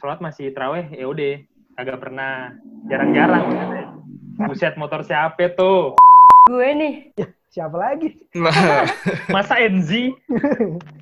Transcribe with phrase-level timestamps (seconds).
[0.00, 1.34] sholat masih terawih ya udah
[1.76, 2.56] agak pernah
[2.88, 3.84] jarang-jarang maksudnya.
[4.48, 5.92] buset motor siapa tuh
[6.48, 6.94] Gue nih.
[7.52, 8.16] Siapa lagi?
[9.30, 10.10] Masa Enzi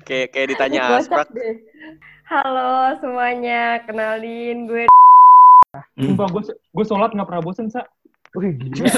[0.03, 1.31] Kayak kayak ditanya Asprak.
[1.31, 1.63] deh.
[2.27, 4.85] Halo semuanya, kenalin gue
[5.97, 7.81] sumpah gue gue sholat nggak pernah bosen sa
[8.37, 8.93] Wih gila.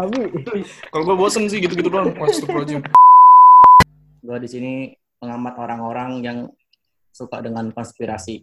[0.00, 0.26] Abi.
[0.90, 2.10] kalau gue bosen sih gitu-gitu doang.
[2.18, 2.82] Astagfirullahaladzim.
[4.24, 4.72] gue di sini
[5.22, 6.38] pengamat orang-orang yang
[7.14, 8.42] suka dengan konspirasi.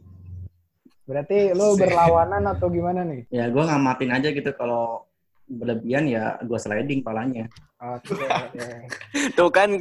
[1.08, 1.88] Berarti lu Asik.
[1.88, 3.24] berlawanan atau gimana nih?
[3.32, 5.08] Ya gue ngamatin aja gitu kalau
[5.48, 7.48] berlebihan ya gue sliding palanya.
[7.80, 8.12] Oke,
[8.44, 8.68] oke.
[9.32, 9.80] Tuh kan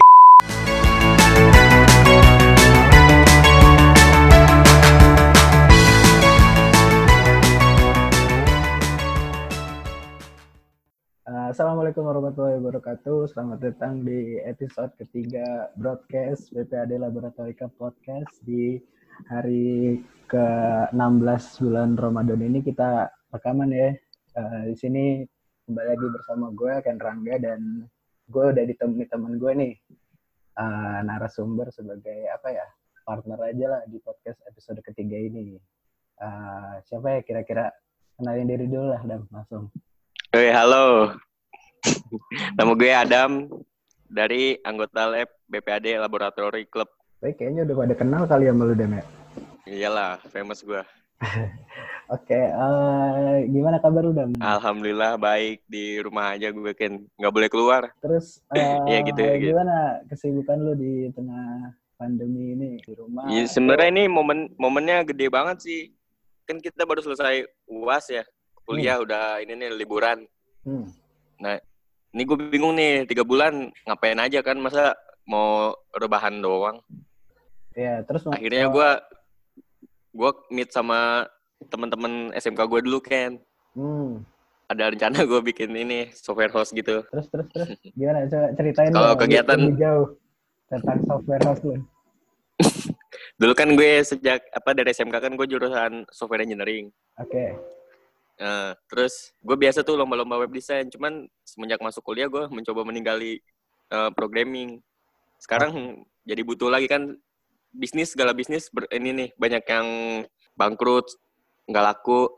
[11.26, 13.26] Uh, Assalamualaikum warahmatullahi wabarakatuh.
[13.34, 18.78] Selamat datang di episode ketiga broadcast BPAD Laboratorika Podcast di
[19.24, 23.90] hari ke-16 bulan Ramadan ini kita rekaman ya.
[24.36, 25.04] Uh, di sini
[25.64, 27.88] kembali lagi bersama gue Ken Rangga dan
[28.28, 29.72] gue udah ditemani teman gue nih
[30.60, 32.66] uh, narasumber sebagai apa ya
[33.06, 35.56] partner aja lah di podcast episode ketiga ini.
[36.20, 37.72] Uh, siapa ya kira-kira
[38.20, 39.72] kenalin diri dulu lah dan langsung.
[40.32, 41.16] Oke, halo.
[42.58, 43.32] Nama gue Adam
[44.10, 46.95] dari anggota lab BPAD Laboratory Club.
[47.16, 49.04] Tapi kayaknya udah pada kenal kali ya sama lu Dan ya?
[49.66, 50.82] Iyalah, famous gue.
[52.14, 54.12] Oke, eh, gimana kabar lu?
[54.38, 57.82] Alhamdulillah baik di rumah aja gue kan nggak boleh keluar.
[58.04, 59.56] Terus eh, Iya, gitu ya, gitu.
[59.56, 63.26] gimana kesibukan lu di tengah pandemi ini di rumah?
[63.32, 65.82] Ya, sebenarnya ini momen momennya gede banget sih.
[66.44, 68.22] Kan kita baru selesai uas ya,
[68.68, 70.28] kuliah udah ini nih liburan.
[70.62, 70.86] Hmm.
[72.16, 74.94] Ini gue bingung nih tiga bulan ngapain aja kan masa
[75.26, 76.80] mau rebahan doang.
[77.76, 78.90] Ya, terus Akhirnya gue
[80.16, 81.28] gue meet sama
[81.68, 83.36] teman-teman SMK gue dulu kan.
[83.76, 84.24] Hmm.
[84.66, 87.04] Ada rencana gue bikin ini software host gitu.
[87.12, 88.24] Terus terus terus gimana?
[88.26, 90.06] Coba ceritain Kalau kegiatan- lebih jauh
[90.66, 91.76] tentang software house lu.
[93.36, 96.88] Dulu kan gue sejak apa dari SMK kan gue jurusan software engineering.
[97.20, 97.52] Oke.
[98.36, 100.88] Nah, terus gue biasa tuh lomba-lomba web design.
[100.88, 103.38] Cuman semenjak masuk kuliah gue mencoba meninggali
[103.92, 104.80] eh, programming.
[105.40, 107.14] Sekarang jadi butuh lagi kan
[107.70, 109.88] bisnis segala bisnis ber- ini nih banyak yang
[110.56, 111.06] bangkrut,
[111.68, 112.32] nggak laku.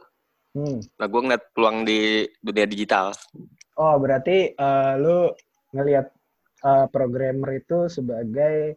[0.52, 0.82] Hmm.
[0.98, 3.14] Nah gue ngeliat peluang di dunia digital.
[3.78, 5.30] Oh, berarti eh, lu
[5.70, 6.10] ngelihat
[6.66, 8.74] eh, programmer itu sebagai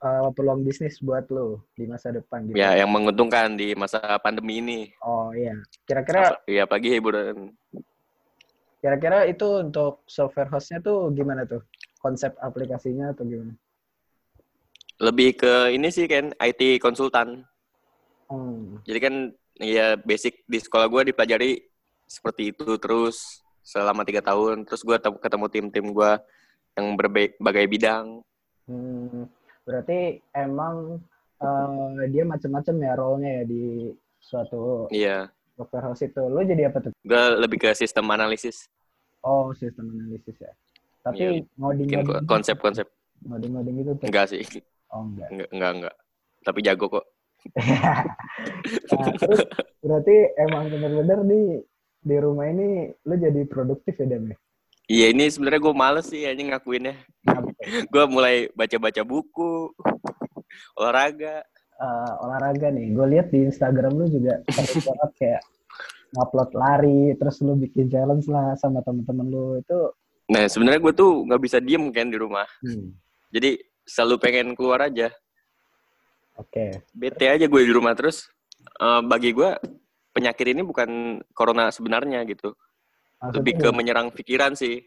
[0.00, 2.56] eh, peluang bisnis buat lu di masa depan gitu.
[2.56, 4.80] Ya yang menguntungkan di masa pandemi ini.
[5.04, 5.54] Oh iya.
[5.84, 7.52] Kira-kira Iya pagi hiburan.
[8.80, 11.60] Kira-kira itu untuk software hostnya tuh gimana tuh?
[12.00, 13.52] Konsep aplikasinya atau gimana?
[15.00, 17.44] Lebih ke ini sih kan IT konsultan.
[18.28, 18.80] Hmm.
[18.88, 19.14] Jadi kan
[19.60, 21.60] ya basic di sekolah gue dipelajari
[22.08, 24.64] seperti itu terus selama tiga tahun.
[24.64, 26.12] Terus gue ketemu tim-tim gue
[26.76, 28.24] yang berbagai bidang.
[28.64, 29.28] Hmm.
[29.68, 31.00] Berarti emang
[31.40, 33.64] eh, dia macam-macam ya role-nya ya di
[34.20, 35.28] suatu Iya.
[35.56, 36.22] software house itu.
[36.28, 36.92] Lu jadi apa tuh?
[37.04, 38.68] Gue lebih ke sistem analisis.
[39.20, 40.52] Oh, sistem analisis ya.
[41.00, 42.86] Tapi Iya, ngoding-ngoding ko- gitu- konsep-konsep.
[43.22, 44.04] ngoding-ngoding itu tuh.
[44.04, 44.40] Enggak sih.
[44.88, 45.28] Oh, enggak.
[45.30, 45.94] Enggak, enggak, enggak.
[46.40, 47.06] Tapi jago kok.
[48.90, 49.40] Nah, terus
[49.80, 51.42] berarti emang bener-bener di
[52.00, 54.28] di rumah ini lu jadi produktif ya, Dam?
[54.28, 54.36] ya?
[54.84, 56.98] Iya ini sebenarnya gue males sih aja ngakuinnya.
[57.92, 59.70] Gue mulai baca-baca buku,
[60.74, 61.44] olahraga.
[61.76, 62.90] eh, olahraga nih.
[62.90, 65.42] Gue lihat di Instagram lu juga banget kayak
[66.10, 69.80] ngupload lari, terus lu bikin challenge lah sama temen-temen lu itu.
[70.30, 72.46] Nah sebenarnya gue tuh nggak bisa diem kan di rumah.
[72.62, 72.94] Hmm,
[73.30, 75.10] Jadi selalu pengen keluar aja.
[76.38, 76.80] Oke.
[76.92, 78.30] Bete aja gue di rumah terus.
[78.80, 79.50] eh, bagi gue
[80.12, 80.88] penyakit ini bukan
[81.32, 82.52] corona sebenarnya gitu.
[83.18, 84.80] Maksudnya Lebih ke menyerang pikiran sih.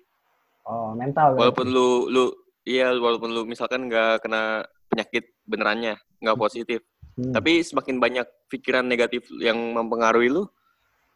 [0.63, 1.35] oh mental.
[1.35, 2.23] Walaupun lu lu
[2.63, 6.79] iya walaupun lu misalkan nggak kena penyakit benerannya, nggak positif.
[7.13, 10.47] Hmm, Tapi semakin banyak pikiran negatif yang mempengaruhi lu,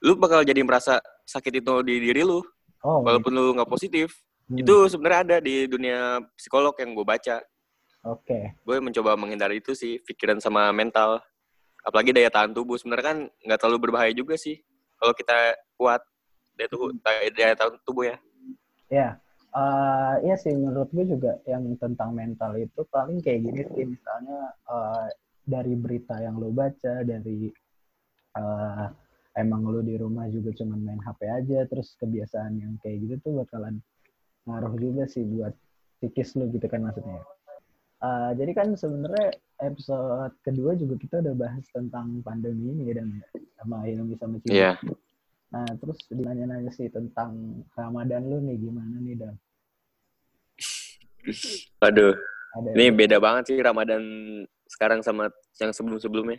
[0.04, 2.42] lu bakal jadi merasa sakit itu di diri lu,
[2.84, 4.14] oh, walaupun lu nggak positif.
[4.50, 7.38] hmm, Itu sebenarnya ada di dunia psikolog yang gue baca.
[8.06, 8.56] Oke.
[8.64, 11.20] Gue mencoba menghindari itu sih, pikiran sama mental.
[11.84, 12.76] Apalagi daya tahan tubuh.
[12.80, 14.60] Sebenarnya kan nggak terlalu berbahaya juga sih.
[14.98, 16.02] Kalau kita kuat,
[16.56, 16.90] daya, tubuh,
[17.34, 18.18] daya tahan tubuh ya.
[18.88, 19.10] Ya.
[19.58, 24.54] eh, iya sih menurut gue juga yang tentang mental itu paling kayak gini sih misalnya
[24.70, 25.08] eh,
[25.48, 27.52] dari berita yang lo baca dari
[28.38, 28.86] eh,
[29.38, 33.34] emang lo di rumah juga cuman main HP aja terus kebiasaan yang kayak gitu tuh
[33.46, 33.80] bakalan
[34.50, 35.54] ngaruh juga sih buat
[36.02, 37.22] psikis lo gitu kan maksudnya.
[37.98, 43.10] Eh, jadi kan sebenarnya episode kedua juga kita udah bahas tentang pandemi ini ya, Dan,
[43.18, 43.26] ya?
[43.58, 44.54] sama Hilmi sama Cibi.
[44.54, 44.78] Iya.
[45.48, 49.36] Nah, terus dinanya-nanya sih tentang Ramadan lu nih, gimana nih, Dan?
[51.82, 52.14] Aduh,
[52.54, 54.04] Ada ini beda banget sih Ramadan
[54.70, 56.38] sekarang sama yang sebelum-sebelumnya.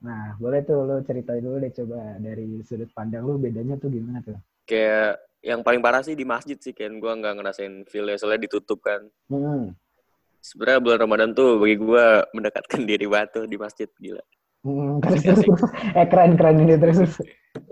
[0.00, 4.24] Nah, boleh tuh lu ceritain dulu deh coba dari sudut pandang lu bedanya tuh gimana
[4.24, 4.36] tuh?
[4.64, 8.80] Kayak yang paling parah sih di masjid sih kan gue nggak ngerasain feel soalnya ditutup
[8.80, 9.04] kan.
[9.28, 9.76] Hmm.
[10.40, 14.24] Sebenarnya bulan Ramadan tuh bagi gue mendekatkan diri batu di masjid gila.
[14.64, 15.62] Hmm, terus, terus, terus.
[15.92, 16.96] Eh, keren, keren ini terus.
[17.00, 17.16] terus.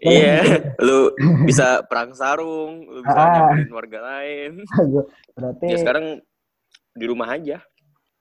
[0.03, 0.43] Iya,
[0.83, 1.15] lu
[1.47, 3.31] bisa perang sarung, lu bisa Ah.
[3.55, 4.53] nyamperin warga lain.
[5.39, 6.19] Berarti, Ya sekarang
[6.99, 7.63] di rumah aja,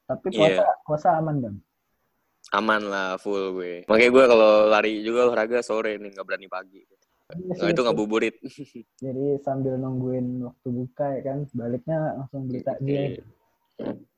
[0.06, 0.69] tapi puasa, Iya.
[0.86, 1.56] puasa aman, Bang?
[2.54, 3.84] Aman lah full gue.
[3.88, 6.82] Makanya gue kalau lari juga olahraga sore nih, nggak berani pagi.
[7.28, 8.36] Iya Nah, sih, itu ngabuburit.
[9.04, 13.20] Jadi sambil nungguin waktu buka ya kan, baliknya langsung beli takjil.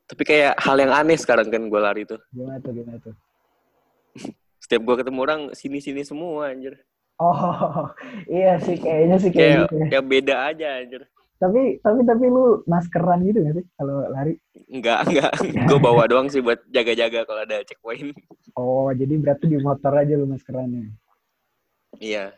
[0.06, 2.22] Tapi kayak hal yang aneh sekarang kan gue lari tuh.
[2.30, 3.16] Gimana tuh, gimana tuh?
[4.62, 6.78] Setiap gue ketemu orang sini-sini semua anjir.
[7.18, 7.34] Oh,
[8.30, 9.88] iya sih kayaknya sih kayak Kayak, gitu ya.
[9.90, 11.02] kayak beda aja anjir.
[11.40, 14.36] Tapi tapi tapi lu maskeran gitu gak sih kalau lari?
[14.68, 15.32] Enggak, enggak.
[15.72, 18.12] gue bawa doang sih buat jaga-jaga kalau ada checkpoint.
[18.60, 20.92] Oh, jadi berarti di motor aja lu maskerannya.
[21.96, 22.36] Iya.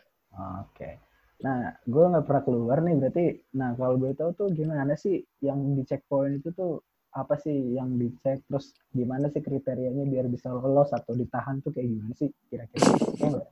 [0.62, 1.02] Oke.
[1.42, 3.24] Nah, gue nggak pernah keluar nih berarti.
[3.58, 8.00] Nah, kalau gue tahu tuh gimana sih yang di checkpoint itu tuh apa sih yang
[8.00, 12.88] dicek terus gimana sih kriterianya biar bisa lolos atau ditahan tuh kayak gimana sih kira-kira?
[13.20, 13.46] Ya nggak?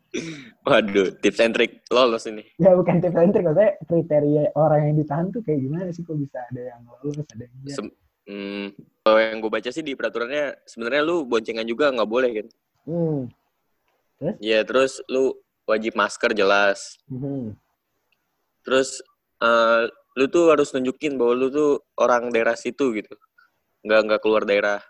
[0.64, 2.44] Waduh, tips and trick lolos ini.
[2.56, 6.16] ya bukan tips and trick, maksudnya kriteria orang yang ditahan tuh kayak gimana sih kok
[6.16, 7.60] bisa ada yang lolos ada yang?
[7.68, 8.66] Sem- hmm,
[9.04, 12.46] kalau yang gue baca sih di peraturannya sebenarnya lu boncengan juga nggak boleh kan?
[12.88, 13.20] Hmm.
[14.40, 15.36] Ya terus lu
[15.68, 16.96] wajib masker jelas.
[17.12, 17.56] Mhm.
[18.64, 19.04] Terus
[19.40, 19.84] eh,
[20.16, 21.70] lu tuh harus nunjukin bahwa lu tuh
[22.00, 23.14] orang daerah situ gitu.
[23.84, 24.80] Nggak nggak keluar daerah.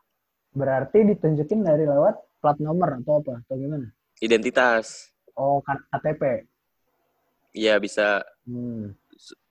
[0.50, 3.44] Berarti ditunjukin dari lewat plat nomor atau apa?
[3.46, 3.86] Atau gimana?
[4.18, 5.14] Identitas.
[5.38, 6.44] Oh, KTP.
[7.54, 8.22] Iya bisa.
[8.44, 8.94] Hmm.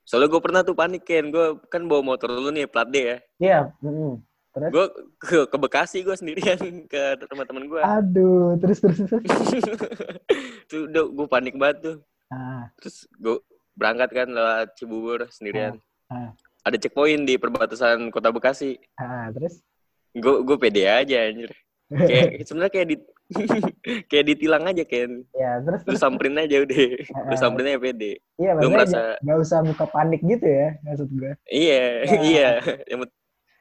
[0.04, 1.32] Soalnya gue pernah tuh panik kan.
[1.32, 3.18] Gue kan bawa motor dulu nih plat D ya.
[3.40, 3.60] Iya.
[3.80, 4.26] mhm.
[4.50, 4.72] Terus?
[4.74, 4.86] Gue
[5.22, 6.58] ke, ke Bekasi gue sendirian
[6.92, 7.82] ke teman-teman gue.
[7.86, 9.24] Aduh, terus terus terus.
[10.70, 11.98] tuh udah gue panik banget tuh.
[12.30, 13.38] Ah, Terus gue
[13.78, 15.78] berangkat kan lewat Cibubur sendirian.
[16.10, 16.30] Ah, ah.
[16.62, 18.76] Ada checkpoint di perbatasan kota Bekasi.
[18.96, 19.64] ah, terus?
[20.12, 21.52] Gue gue pede aja anjir.
[21.88, 22.96] Kayak sebenarnya kayak di
[24.10, 25.12] kayak ditilang aja kan.
[25.32, 26.02] ya, terus Lu terus.
[26.02, 26.82] samperin aja udah.
[27.00, 27.40] Lu Ah.
[27.40, 28.12] samperin aja pede.
[28.36, 31.32] Iya, Lu merasa- nggak usah muka panik gitu ya, maksud gue.
[31.46, 32.20] Iya, Ya.
[32.34, 32.50] iya.
[32.86, 33.00] Yang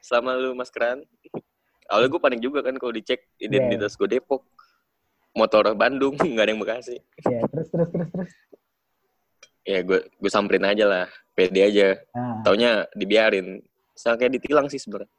[0.01, 1.05] selama lu maskeran.
[1.87, 4.43] Awalnya gue panik juga kan kalau dicek identitas gue Depok.
[5.29, 6.97] Motor Bandung, nggak ada yang Bekasi.
[7.23, 8.29] Ya, terus terus terus terus.
[9.69, 11.05] Ya gue gue samperin aja lah.
[11.37, 11.93] Pede aja.
[12.17, 13.61] Nah, Taunya dibiarin.
[13.93, 15.11] Sama kayak ditilang sih sebenarnya.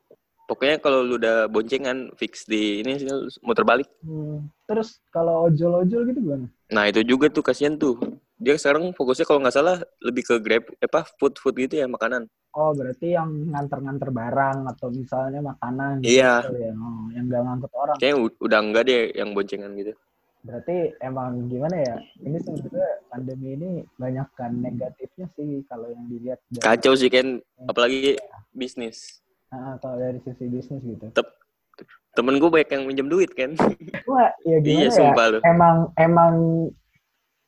[0.44, 2.98] Pokoknya kalau lu udah boncengan fix di ini
[3.40, 3.86] muter balik.
[4.02, 4.50] hmm.
[4.66, 6.46] terus kalau ojol-ojol gitu gimana?
[6.70, 7.94] Nah itu juga tuh kasihan tuh.
[8.34, 12.26] Dia sekarang fokusnya kalau nggak salah lebih ke grab apa food food gitu ya makanan.
[12.50, 16.42] Oh, berarti yang nganter-nganter barang atau misalnya makanan gitu Iya.
[16.50, 16.72] ya.
[16.74, 17.96] Oh, yang nggak ngangkut orang.
[18.02, 19.92] Kayaknya u- udah enggak deh yang boncengan gitu.
[20.40, 21.96] Berarti emang gimana ya?
[22.24, 23.70] Ini sebenarnya pandemi ini
[24.00, 28.16] banyak kan negatifnya sih kalau yang dilihat dari, Kacau sih kan apalagi
[28.56, 29.20] bisnis.
[29.52, 31.12] Ah, kalau dari sisi bisnis gitu.
[32.16, 33.52] Temen gue banyak yang minjem duit kan.
[34.08, 34.96] Wah, ya gimana iya ya?
[34.96, 35.38] sumpah lu.
[35.44, 36.34] Emang emang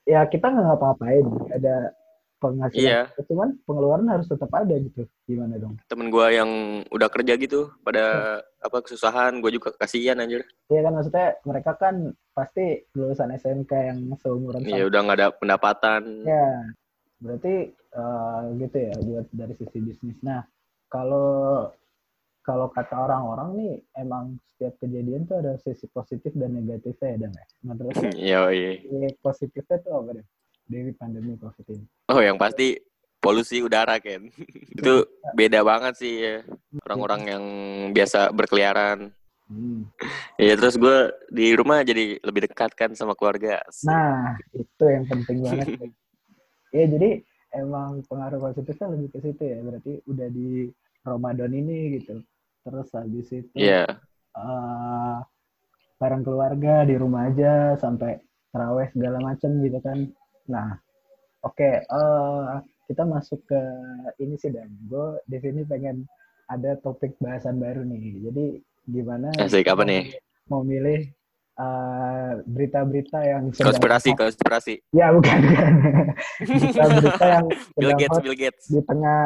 [0.04, 1.74] ya kita nggak ngapa-ngapain, ada
[2.42, 2.82] penghasilan.
[2.82, 3.00] Iya.
[3.30, 5.06] Cuman pengeluaran harus tetap ada gitu.
[5.30, 5.78] Gimana dong?
[5.86, 6.50] Temen gue yang
[6.90, 10.42] udah kerja gitu pada apa kesusahan gue juga kasihan anjir.
[10.66, 11.94] Iya kan maksudnya mereka kan
[12.34, 16.02] pasti lulusan SMK yang seumuran Iya udah nggak ada pendapatan.
[16.26, 16.50] Ya,
[17.22, 20.18] berarti eh, gitu ya buat dari sisi bisnis.
[20.26, 20.42] Nah,
[20.90, 21.70] kalau
[22.42, 23.72] kalau kata orang-orang nih
[24.02, 27.44] emang setiap kejadian tuh ada sisi positif dan negatifnya ya, Dan ya.
[27.62, 28.70] Menurut Iya iya.
[29.22, 30.26] positifnya tuh apa deh?
[30.72, 31.84] Dari pandemi COVID ini.
[32.08, 32.80] Oh yang pasti
[33.20, 34.26] polusi udara kan.
[34.80, 36.36] Itu beda banget sih ya.
[36.88, 37.44] Orang-orang yang
[37.92, 39.12] biasa berkeliaran.
[39.52, 39.84] Hmm.
[40.40, 43.60] Iya terus gue di rumah jadi lebih dekat kan sama keluarga.
[43.84, 45.68] Nah, itu yang penting banget.
[46.76, 47.10] ya, jadi
[47.52, 49.58] emang pengaruh positifnya lebih ke situ ya.
[49.60, 50.72] Berarti udah di
[51.04, 52.24] Ramadan ini gitu.
[52.62, 54.00] Terus habis itu Iya.
[54.32, 55.18] eh
[56.00, 58.18] bareng keluarga di rumah aja sampai
[58.50, 60.08] terawih segala macem gitu kan.
[60.52, 60.76] Nah,
[61.48, 62.52] oke, eh
[62.84, 63.62] kita masuk ke
[64.20, 66.04] ini sih dan gue di sini pengen
[66.44, 68.28] ada topik bahasan baru nih.
[68.28, 68.44] Jadi
[68.84, 70.12] gimana Asik apa nih?
[70.52, 71.08] Mau milih
[71.56, 74.74] eh, berita-berita yang sedang Konspirasi konspirasi.
[74.92, 75.72] Ya bukan, bukan.
[76.60, 77.46] berita-berita yang
[77.80, 78.64] Bill Gates hot Bill Gates.
[78.68, 79.24] di tengah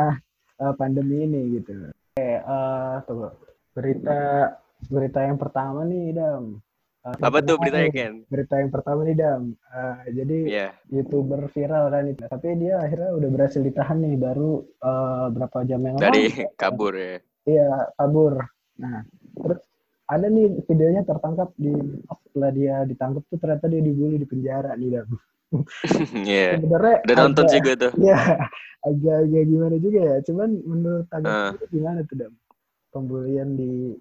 [0.62, 1.90] eh, pandemi ini gitu.
[1.90, 3.28] Oke, eh tunggu.
[3.74, 4.20] Berita
[4.86, 6.62] berita yang pertama nih, Dam.
[7.06, 8.14] Eh, Apa tuh beritanya nih, Ken?
[8.26, 9.42] Berita yang pertama nih Dam.
[9.54, 10.68] Eh, jadi Iya.
[10.90, 14.50] youtuber viral kan itu, tapi dia akhirnya udah berhasil ditahan nih baru
[14.82, 16.50] eh, berapa jam yang Dari lalu.
[16.60, 17.16] kabur ya.
[17.46, 18.34] Iya kabur.
[18.76, 19.60] Nah terus
[20.06, 21.70] ada nih videonya tertangkap di
[22.26, 25.08] setelah dia ditangkap tuh ternyata dia dibully di penjara nih Dam.
[26.26, 26.58] Iya.
[26.58, 27.92] Sebenarnya Udah nonton agak- sih gue tuh.
[28.02, 28.18] Ya,
[28.82, 30.16] agak-agak gimana juga ya.
[30.26, 32.32] Cuman menurut tanggapan lu gimana tuh, Dam?
[32.90, 33.94] Pembulian di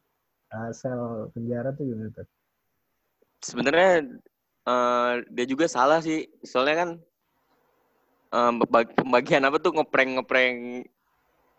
[0.50, 2.26] uh, sel penjara tuh gimana tuh?
[3.46, 3.92] Sebenarnya
[4.66, 6.26] eh, dia juga salah sih.
[6.42, 6.90] Soalnya kan
[8.34, 10.90] pembag- pembagian apa tuh ngeprank-ngeprank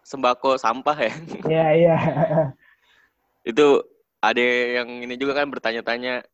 [0.02, 1.12] sembako sampah ya.
[1.52, 1.97] Iya, iya.
[3.47, 3.87] Itu
[4.19, 4.43] ada
[4.83, 6.26] yang ini juga kan bertanya-tanya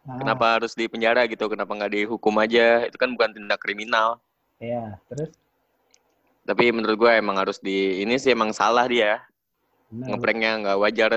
[0.00, 2.88] Nah, kenapa harus di penjara gitu, kenapa nggak dihukum aja?
[2.88, 4.16] Itu kan bukan tindak kriminal.
[4.56, 5.28] Iya, terus
[6.48, 9.20] Tapi menurut gue emang harus di ini sih emang salah dia.
[9.90, 11.10] Ngepranknya nggak wajar.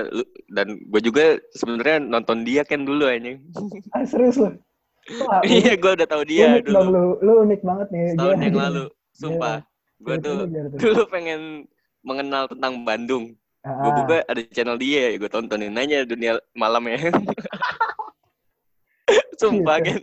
[0.50, 3.42] Dan gue juga sebenarnya nonton dia kan dulu anjing.
[3.90, 4.38] Ah, serius?
[4.38, 6.80] Wah, Iya, gue udah tahu dia unik dulu.
[6.90, 7.04] lu.
[7.20, 8.02] Lu unik banget nih.
[8.16, 8.84] Gimana, yang lalu.
[9.20, 9.56] Sumpah.
[10.02, 10.38] Gue Cerita tuh
[10.76, 11.70] dulu pengen
[12.02, 13.24] mengenal tentang Bandung.
[13.64, 17.00] Ah, Gue buka ada channel dia, gue tontonin aja dunia malam ya.
[19.40, 19.88] Sumpah Gitu.
[19.88, 20.00] kan.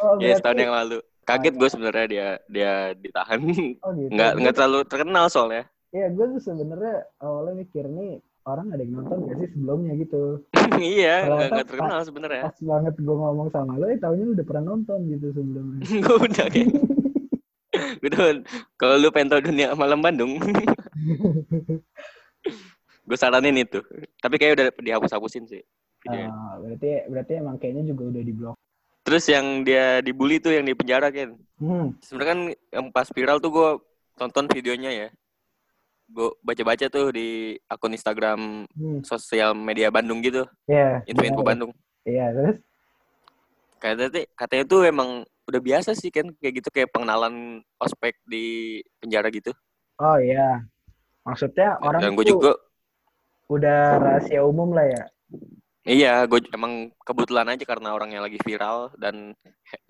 [0.00, 0.98] oh, Ya setahun yang lalu.
[1.22, 3.38] Kaget gue sebenarnya dia dia ditahan.
[3.80, 4.08] Oh, gitu.
[4.10, 5.64] Nggak nggak terlalu terkenal soalnya.
[5.92, 10.22] Iya, gue tuh sebenarnya awalnya mikir nih orang ada yang nonton gak sih sebelumnya gitu.
[10.80, 11.14] iya,
[11.52, 12.42] nggak terkenal sebenarnya.
[12.48, 15.84] Pas banget gue ngomong sama lo, eh taunya lu udah pernah nonton gitu sebelumnya.
[16.08, 16.46] gue udah
[18.00, 18.24] gue udah
[18.80, 20.40] kalau lu pengen tahu dunia malam Bandung,
[23.04, 23.84] gue saranin itu.
[24.18, 25.62] Tapi kayak udah dihapus-hapusin sih.
[26.08, 28.56] Ah, berarti berarti emang kayaknya juga udah di blok.
[29.02, 31.36] Terus yang dia dibully tuh yang di penjara kan.
[31.60, 31.94] Hmm.
[32.00, 32.40] Sebenarnya kan
[32.74, 33.70] yang pas viral tuh gue
[34.18, 35.08] tonton videonya ya.
[36.12, 37.28] Gue baca-baca tuh di
[37.64, 39.00] akun Instagram Hmm.
[39.02, 41.00] sosial media Bandung gitu, Iya.
[41.08, 41.48] info-info benar.
[41.56, 41.72] Bandung.
[42.04, 42.56] Iya, terus
[43.76, 45.10] Katanya, katanya tuh emang
[45.42, 49.50] udah biasa sih kan kayak gitu kayak pengenalan ospek di penjara gitu.
[49.98, 50.62] oh iya.
[51.22, 52.54] Maksudnya orang Dan gue juga
[53.48, 55.02] udah rahasia umum lah ya.
[55.82, 59.34] Iya, gue emang kebetulan aja karena orangnya lagi viral dan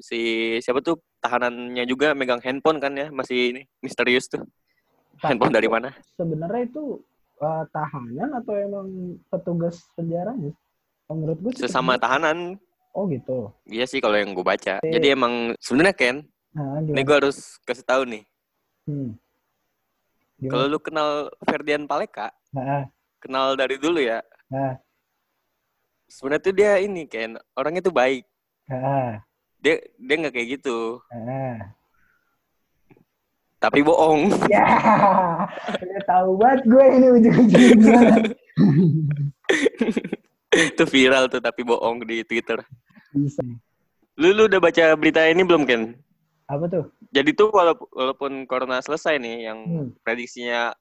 [0.00, 0.20] si
[0.58, 4.40] siapa tuh tahanannya juga megang handphone kan ya, masih ini misterius tuh.
[5.22, 5.88] Handphone dari mana?
[6.18, 6.98] Sebenarnya itu
[7.38, 8.86] uh, tahanan atau emang
[9.30, 10.50] petugas penjaranya?
[11.06, 12.58] Oh, Menurut gue Sesama tahanan.
[12.92, 13.48] Oh gitu.
[13.64, 14.82] Iya sih kalau yang gue baca.
[14.82, 16.16] Jadi emang sebenarnya Ken,
[16.52, 18.24] Nah, ini gue harus kasih tahu nih.
[18.84, 19.16] Hmm.
[20.42, 22.84] Kalau lu kenal Ferdian Paleka, Nah,
[23.16, 24.20] kenal dari dulu ya.
[24.52, 24.76] nah,
[26.10, 28.28] Sebenarnya tuh dia ini Ken, orangnya tuh baik.
[28.68, 29.22] nah,
[29.62, 31.72] Dia dia nggak kayak gitu, nah.
[33.62, 34.34] Tapi bohong.
[34.50, 34.66] Ya,
[35.70, 38.00] udah tahu banget gue ini ujung-ujungnya.
[40.52, 42.60] itu viral tuh tapi bohong di Twitter.
[43.14, 43.40] Bisa.
[44.18, 45.94] Lu lu udah baca berita ini belum Ken?
[46.44, 46.84] Apa tuh?
[47.12, 49.88] Jadi tuh walaupun, walaupun corona selesai nih, yang Hmm.
[50.02, 50.74] prediksinya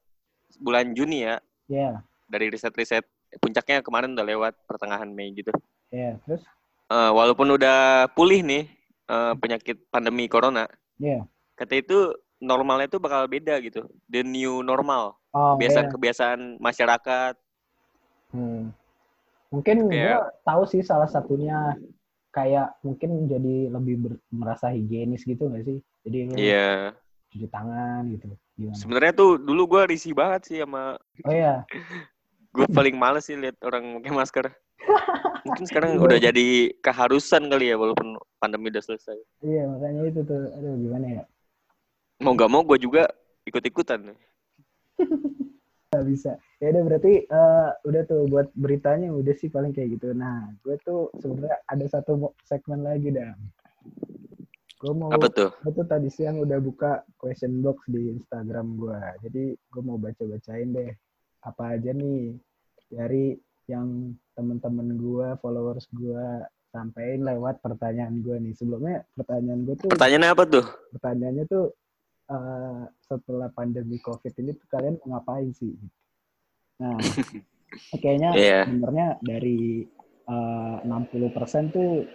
[0.59, 1.37] bulan Juni ya,
[1.71, 3.07] Ya, dari riset-riset
[3.39, 5.51] puncaknya kemarin udah lewat pertengahan Mei gitu.
[5.87, 6.19] ya.
[6.27, 6.43] Terus?
[6.91, 8.67] Eh, walaupun udah pulih nih
[9.07, 11.23] eh, penyakit pandemi corona, Ya.
[11.55, 13.85] kata itu normalnya tuh bakal beda gitu.
[14.09, 15.91] The new normal, Oh, kebiasaan ya.
[15.93, 17.33] kebiasaan masyarakat.
[18.33, 18.73] Hmm.
[19.47, 21.75] Mungkin gue Kayak- tahu sih salah satunya
[22.31, 25.77] kayak mungkin jadi lebih ber- merasa higienis gitu gak sih?
[26.01, 26.97] Jadi lu Iya.
[27.29, 28.27] cuci tangan gitu.
[28.57, 28.75] Gimana?
[28.75, 31.63] Sebenarnya tuh dulu gua risih banget sih sama Oh iya,
[32.55, 34.45] gue paling males sih lihat orang pakai masker.
[35.45, 36.01] Mungkin sekarang Iya.
[36.01, 36.47] udah jadi
[36.79, 39.17] keharusan kali ya walaupun pandemi udah selesai.
[39.41, 40.41] iya makanya itu tuh.
[40.55, 41.23] Aduh gimana ya?
[42.21, 43.09] Mau gak mau gue juga
[43.43, 44.13] ikut-ikutan.
[45.91, 46.31] Gak bisa.
[46.63, 50.13] Ya udah berarti eh, udah tuh buat beritanya udah sih paling kayak gitu.
[50.15, 53.33] Nah, gue tuh sebenarnya ada satu segmen lagi dah.
[54.79, 55.51] Gue mau Apa tuh?
[55.61, 58.99] gue tuh tadi siang udah buka question box di Instagram gue.
[59.27, 60.91] Jadi gue mau baca-bacain deh
[61.41, 62.37] apa aja nih
[62.87, 63.33] dari
[63.65, 66.25] yang temen-temen gue, followers gue
[66.71, 68.53] sampein lewat pertanyaan gue nih.
[68.55, 70.65] Sebelumnya pertanyaan gue tuh Pertanyaannya apa tuh?
[70.95, 71.65] pertanyaannya tuh
[72.31, 75.75] eh, setelah pandemi COVID ini tuh kalian mau ngapain sih?
[76.79, 76.95] Nah,
[78.03, 78.61] kayaknya Iya.
[78.65, 79.83] sebenarnya dari
[80.25, 82.07] eh, 60% tuh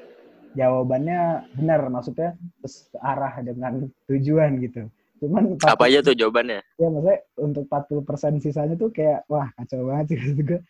[0.57, 1.21] jawabannya
[1.53, 2.33] benar, maksudnya
[2.65, 4.89] searah dengan tujuan gitu.
[5.17, 6.61] Cuman Apa aja tuh jawabannya?
[6.77, 10.61] ya maksudnya untuk 40% sisanya tuh kayak wah kacau banget sih maksud gue.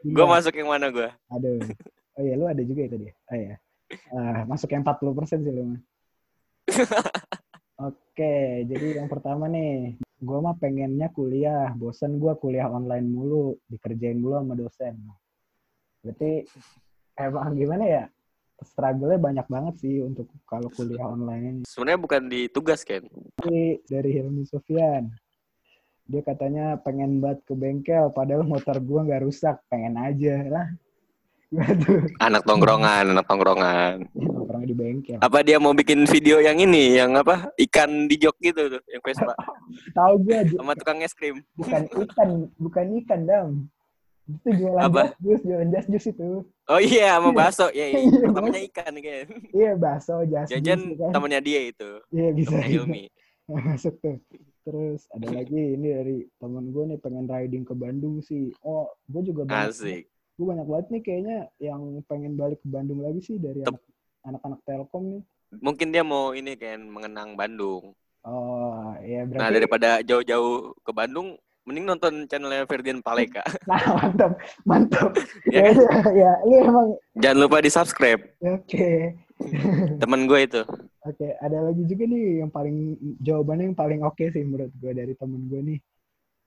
[0.00, 1.08] Gue masuk yang mana gue?
[1.28, 1.60] Aduh.
[2.16, 3.12] Oh iya, lu ada juga itu dia.
[3.28, 3.56] Oh iya.
[4.12, 5.80] Ah, masuk yang 40% sih lu mah.
[7.80, 14.20] Oke, jadi yang pertama nih, gua mah pengennya kuliah, bosan gua kuliah online mulu, dikerjain
[14.20, 15.00] mulu sama dosen.
[16.04, 16.44] Berarti
[17.16, 18.04] emang gimana ya?
[18.60, 21.64] Struggle-nya banyak banget sih untuk kalau kuliah online.
[21.64, 23.00] Sebenarnya bukan di tugas kan.
[23.48, 25.08] Ini dari Hilmi Sufyan.
[26.04, 30.68] Dia katanya pengen banget ke bengkel, padahal motor gua nggak rusak, pengen aja lah.
[32.20, 34.06] Anak tongkrongan, anak tongkrongan.
[34.46, 35.18] Orang di bengkel.
[35.18, 37.50] Apa dia mau bikin video yang ini, yang apa?
[37.58, 39.34] Ikan di jok gitu tuh, yang Vespa.
[39.98, 41.42] Tahu ju- Sama tukang es krim.
[41.52, 43.48] bukan ikan, bukan ikan dam.
[44.30, 45.10] Itu jualan Apa?
[45.18, 46.46] jus, jualan jas jus itu.
[46.70, 47.66] Oh iya, sama bakso.
[47.74, 47.98] Ya, iya.
[47.98, 49.26] Iya, Pertamanya ikan kan.
[49.50, 50.54] Iya, bakso, jas jus.
[50.54, 51.10] Jajan kan.
[51.10, 51.90] temannya dia itu.
[52.14, 52.54] Iya, bisa.
[52.54, 52.70] Temannya.
[52.70, 53.04] Hilmi.
[53.66, 54.22] Masuk tuh.
[54.62, 58.54] Terus ada lagi ini dari teman gue nih pengen riding ke Bandung sih.
[58.62, 60.06] Oh, gue juga banyak, Asik.
[60.40, 63.76] Gue banyak banget nih kayaknya yang pengen balik ke Bandung lagi sih dari Tep.
[64.24, 65.22] anak-anak Telkom nih.
[65.60, 67.92] Mungkin dia mau ini kan mengenang Bandung.
[68.24, 69.36] Oh, ya berarti.
[69.36, 71.36] Nah, daripada jauh-jauh ke Bandung,
[71.68, 73.44] mending nonton channelnya Ferdian Paleka.
[73.68, 74.32] Nah, mantap,
[74.64, 75.12] mantap.
[75.52, 78.22] Ya ya, ya, ini emang Jangan lupa di-subscribe.
[78.40, 78.90] oke.
[80.00, 80.62] Temen gue itu.
[81.00, 82.76] Oke, ada lagi juga nih yang paling
[83.24, 85.78] jawabannya yang paling oke sih menurut gue dari temen gue nih.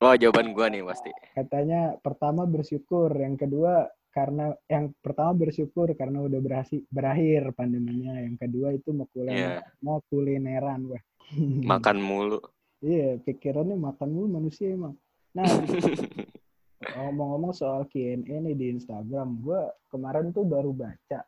[0.03, 1.11] Oh, jawaban gue nih pasti.
[1.31, 8.35] Katanya pertama bersyukur, yang kedua karena yang pertama bersyukur karena udah berhasil berakhir pandeminya, yang
[8.35, 9.79] kedua itu mau kulineran, Iya.
[9.79, 11.03] mau kulineran, wah.
[11.71, 12.43] Makan mulu.
[12.83, 14.99] Iya, pikirannya makan mulu manusia emang.
[15.31, 15.47] Nah,
[16.99, 21.23] ngomong-ngomong soal Q&A nih di Instagram, gue kemarin tuh baru baca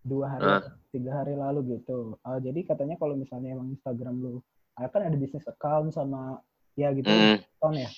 [0.00, 0.62] dua hari, Hah?
[0.94, 2.16] tiga hari lalu gitu.
[2.22, 4.38] Eh, jadi katanya kalau misalnya emang Instagram lu,
[4.78, 6.38] ah, kan ada bisnis account sama
[6.80, 7.36] ya gitu Hmm.
[7.60, 7.90] account ya.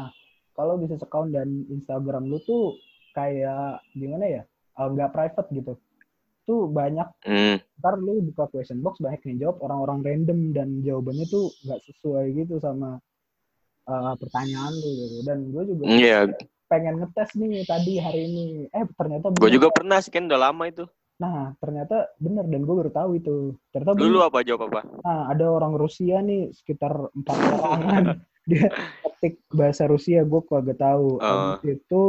[0.00, 0.08] Nah,
[0.56, 2.80] kalau bisnis account dan Instagram lu tuh
[3.12, 4.42] kayak gimana ya?
[4.72, 5.72] eh, nggak private gitu.
[6.48, 7.60] Tuh banyak Hmm.
[7.82, 12.24] ntar lu buka question box banyak yang jawab orang-orang random dan jawabannya tuh nggak sesuai
[12.32, 12.96] gitu sama
[13.90, 15.16] uh, pertanyaan lu gitu.
[15.28, 16.18] Dan gue juga Iya,
[16.72, 18.46] pengen ngetes nih tadi hari ini.
[18.72, 20.88] Eh ternyata gue juga pernah sih kan udah lama itu.
[21.22, 23.36] Nah ternyata bener dan gue baru tahu itu.
[23.70, 24.26] Ternyata Dulu bener.
[24.26, 24.80] apa jawab apa?
[25.00, 28.04] Nah ada orang Rusia nih sekitar empat orangan.
[28.50, 28.66] Dia
[29.06, 31.22] ketik bahasa Rusia gue kok gak tahu.
[31.22, 32.02] Habis itu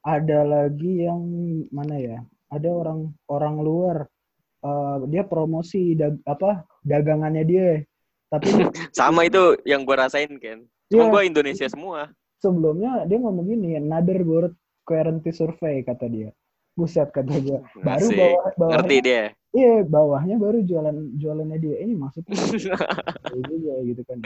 [0.00, 1.20] ada lagi yang
[1.68, 2.18] mana ya?
[2.48, 3.96] Ada orang orang luar.
[4.60, 7.80] eh, dia promosi dag, apa dagangannya dia.
[8.28, 8.44] Tapi
[8.92, 10.68] Sama itu yang gue rasain kan.
[10.86, 11.10] Cuma Iya.
[11.10, 12.12] gue Indonesia semua.
[12.36, 16.28] sebelumnya dia ngomong gini, another world quarantine survey kata dia.
[16.80, 17.60] Buset kata gue.
[17.78, 18.16] Baru Asik.
[18.16, 19.22] bawah bawahnya, Ngerti dia.
[19.52, 21.76] iya bawahnya baru jualan jualannya dia.
[21.78, 22.32] Ini maksudnya
[23.30, 24.18] Iya juga gitu kan.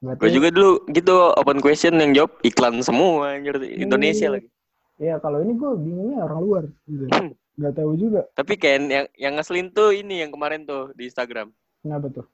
[0.00, 4.34] Gue juga dulu gitu open question yang jawab iklan semua anjir Indonesia Iya.
[4.34, 4.48] lagi.
[4.96, 6.64] Ya kalau ini gue bingungnya orang luar.
[6.84, 7.08] Gitu.
[7.08, 7.32] Hmm.
[7.56, 11.48] Gak tahu juga Tapi kan yang yang ngeselin tuh ini yang kemarin tuh di Instagram.
[11.80, 12.26] kenapa tuh.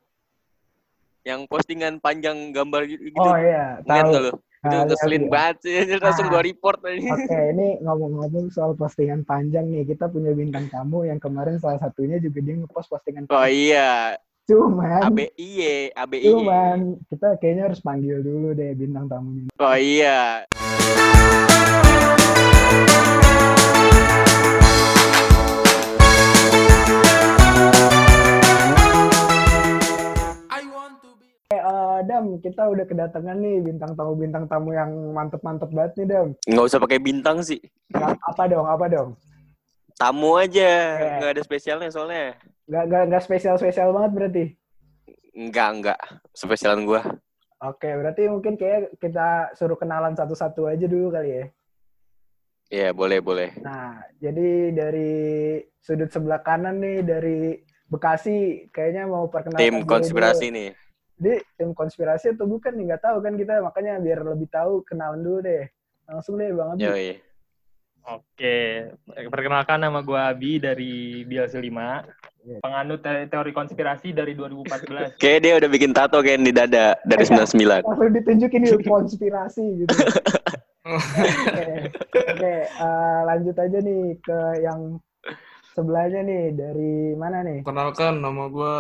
[1.22, 3.10] Yang postingan panjang gambar gitu.
[3.14, 4.38] Oh iya, tahu.
[4.66, 5.32] Itu Ah, ngeselin lihat.
[5.32, 5.74] banget sih.
[5.78, 5.98] anjir.
[6.00, 6.30] Langsung Ah.
[6.32, 7.08] gue report aja.
[7.08, 12.18] Oke, ini ngomong-ngomong soal postingan panjang nih, kita punya bintang tamu yang kemarin salah satunya
[12.18, 16.26] juga dia ngepost postingan Oh iya, Cuman, ABIY, ABIY.
[16.28, 19.50] cuman kita kayaknya harus panggil dulu deh bintang tamunya.
[19.56, 20.46] Oh iya.
[32.38, 36.28] Kita udah kedatangan nih bintang tamu-bintang tamu yang mantep-mantep banget nih, Dam.
[36.46, 37.60] Nggak usah pakai bintang sih.
[37.90, 39.10] Nggak- apa dong, apa dong?
[39.96, 40.70] Tamu aja,
[41.00, 41.12] Iya.
[41.20, 42.36] nggak ada spesialnya soalnya.
[42.68, 44.44] Nggak, nggak, nggak spesial-spesial banget berarti?
[45.36, 46.00] Enggak, enggak.
[46.32, 47.00] Spesialan gua.
[47.64, 51.44] Oke, berarti mungkin kayak kita suruh kenalan satu-satu aja dulu kali ya.
[52.66, 53.50] Iya, boleh, boleh.
[53.62, 55.12] Nah, jadi dari
[55.78, 57.38] sudut sebelah kanan nih, dari
[57.86, 60.56] Bekasi, kayaknya mau perkenalkan Tim konspirasi dulu.
[60.58, 60.68] nih.
[61.16, 62.92] Di tim konspirasi atau bukan nih?
[62.92, 65.64] Nggak tahu kan kita, makanya biar lebih tahu, kenalan dulu deh.
[66.06, 66.84] Langsung deh, Bang Abi.
[66.84, 67.10] Yoi.
[68.06, 68.86] Oke,
[69.34, 72.06] perkenalkan nama gue Abi dari Biasa 5.
[72.46, 72.62] Iya.
[72.62, 75.18] Penganut te- teori konspirasi dari 2014.
[75.18, 77.82] Kayaknya dia udah bikin tato kan di dada dari 99.
[77.82, 79.90] Langsung ditunjukin nih konspirasi gitu.
[80.86, 85.02] Oke, Oke, eh, lanjut aja nih ke yang
[85.74, 86.44] sebelahnya nih.
[86.54, 87.66] Dari mana nih?
[87.66, 88.74] Kenalkan, nama gue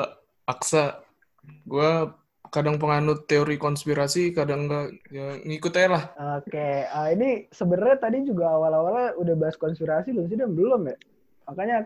[0.46, 1.02] Aksa.
[1.66, 2.14] Gue
[2.50, 4.98] kadang penganut teori konspirasi, kadang enggak.
[5.10, 6.04] Ya, ngikut aja lah.
[6.40, 10.38] Oke, eh, ini sebenarnya tadi juga awal-awalnya udah bahas konspirasi belum sih?
[10.38, 10.96] Dan belum ya?
[11.46, 11.76] Makanya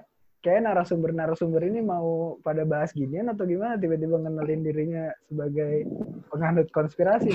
[0.41, 5.85] kayak narasumber-narasumber ini mau pada bahas ginian atau gimana tiba-tiba ngenalin dirinya sebagai
[6.33, 7.33] penganut konspirasi.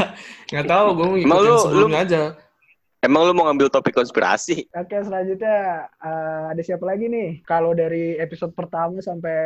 [0.50, 2.22] Nggak tahu, gue mau lu- sebelumnya aja.
[2.98, 4.66] Emang lu mau ngambil topik konspirasi?
[4.74, 7.46] Oke, selanjutnya eh, ada siapa lagi nih?
[7.46, 9.38] Kalau dari episode pertama sampai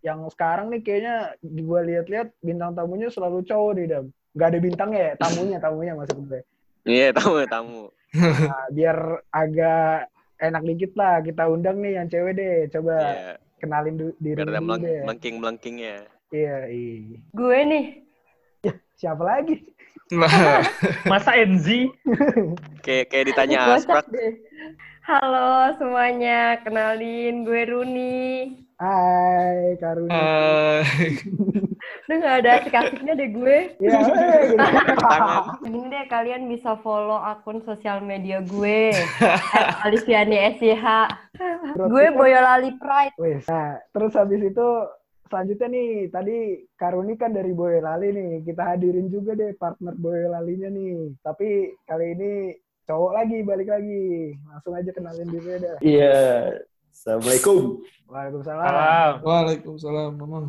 [0.00, 4.04] yang sekarang nih kayaknya gue lihat-lihat bintang tamunya selalu cowok nih, Dam.
[4.32, 6.40] Gak ada bintangnya ya, tamunya, tamunya maksud gue.
[6.82, 7.82] Iya, tamu, tamu.
[8.16, 10.08] Nah, biar agak
[10.40, 12.56] enak dikit lah kita undang nih yang cewek deh.
[12.72, 15.00] Coba Iya, kenalin du- diri biar ada dulu deh.
[15.04, 15.96] melengking-melengkingnya.
[16.30, 17.18] Iya, iya.
[17.30, 17.84] Gue nih.
[18.96, 19.56] Siapa lagi?
[20.10, 20.60] Nah,
[21.06, 21.66] Masa NZ?
[22.84, 23.58] Kayak kayak ditanya
[24.10, 24.32] deh.
[25.10, 28.54] Halo semuanya, kenalin gue Runi.
[28.78, 30.06] Hai, Karuni.
[30.06, 30.86] eh,
[32.06, 33.74] Udah gak ada asik-asiknya deh gue.
[33.82, 34.62] Iya, hey, gitu.
[35.02, 35.66] tangan.
[35.66, 38.94] Ini deh kalian bisa follow akun sosial media gue.
[39.82, 40.86] Alifiani SYH.
[41.74, 43.18] Gue Boyolali Pride.
[43.18, 43.50] Wes.
[43.50, 44.68] Nah, terus habis itu
[45.26, 46.38] selanjutnya nih, tadi
[46.78, 48.46] Karuni kan dari Boyolali nih.
[48.46, 51.18] Kita hadirin juga deh partner Boyolalinya nih.
[51.18, 52.32] Tapi kali ini
[52.90, 54.34] cowok lagi, balik lagi.
[54.50, 55.78] Langsung aja kenalin diri dah.
[55.78, 56.18] Iya.
[56.90, 57.86] Assalamualaikum.
[58.10, 58.66] Waalaikumsalam.
[58.66, 59.12] Salam.
[59.22, 60.46] Waalaikumsalam, Mamang.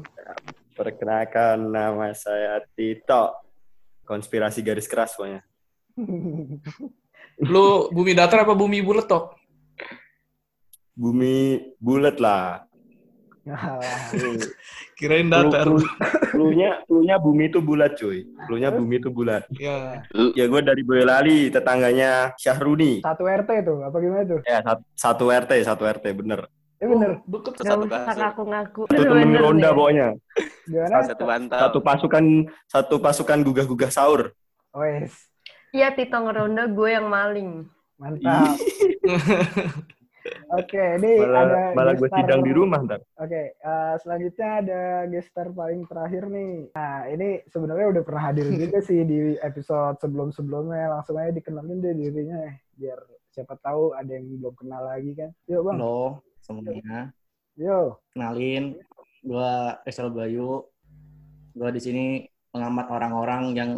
[0.74, 3.38] Perkenalkan nama saya Tito.
[4.10, 5.46] Konspirasi garis keras pokoknya.
[7.54, 9.38] Lu bumi datar apa bumi bulat, Tok?
[10.98, 12.66] Bumi bulat lah.
[13.42, 13.82] Alah.
[14.94, 15.66] Kirain datar.
[15.66, 15.90] Clue-
[16.30, 18.24] Clue-nya, clue-nya bumi itu bulat cuy.
[18.46, 19.44] Clue-nya bumi itu bulat.
[19.52, 23.02] Ya, Ya gue dari Boyolali, tetangganya Syahruni.
[23.02, 24.40] Satu RT tuh, apa gimana tuh?
[24.46, 26.46] Ya, sat- satu RT, satu RT, bener.
[26.78, 27.22] Eh bener.
[27.24, 27.54] deket.
[27.58, 28.18] Gak Satu kasur.
[28.18, 28.82] ngaku-ngaku.
[28.88, 30.08] Satu temen ronda pokoknya.
[30.66, 30.98] Gimana?
[31.04, 31.60] Satu bantal.
[31.60, 32.26] Satu pasukan,
[32.66, 34.34] satu pasukan gugah-gugah sahur.
[34.72, 35.14] Wes.
[35.70, 37.70] Iya, Tito ngeronda gue yang maling.
[37.98, 38.58] Mantap.
[40.54, 43.02] Oke, ini ada malah malah gue sidang di rumah ntar.
[43.18, 46.70] Oke, eh, selanjutnya ada gestar paling terakhir nih.
[46.76, 50.94] Nah, ini sebenarnya udah pernah hadir juga sih di episode sebelum-sebelumnya.
[50.94, 52.42] Langsung aja dikenalin deh dirinya,
[52.78, 53.00] biar
[53.32, 55.30] siapa tahu ada yang belum kenal lagi kan.
[55.48, 57.00] Yuk bang, Halo semuanya,
[57.56, 57.98] yuk.
[58.14, 58.78] kenalin,
[59.26, 60.68] gua Rizal Bayu.
[61.52, 62.06] Gua di sini
[62.52, 63.72] pengamat orang-orang yang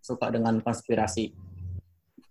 [0.00, 1.47] suka dengan konspirasi.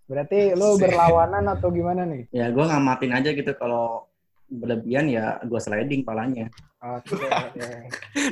[0.08, 2.32] Berarti lo berlawanan atau gimana nih?
[2.32, 4.08] Ya gua ngamatin aja gitu kalau
[4.48, 6.48] berlebihan ya gua sliding palanya.
[6.78, 7.18] Oke.
[7.52, 7.70] oke.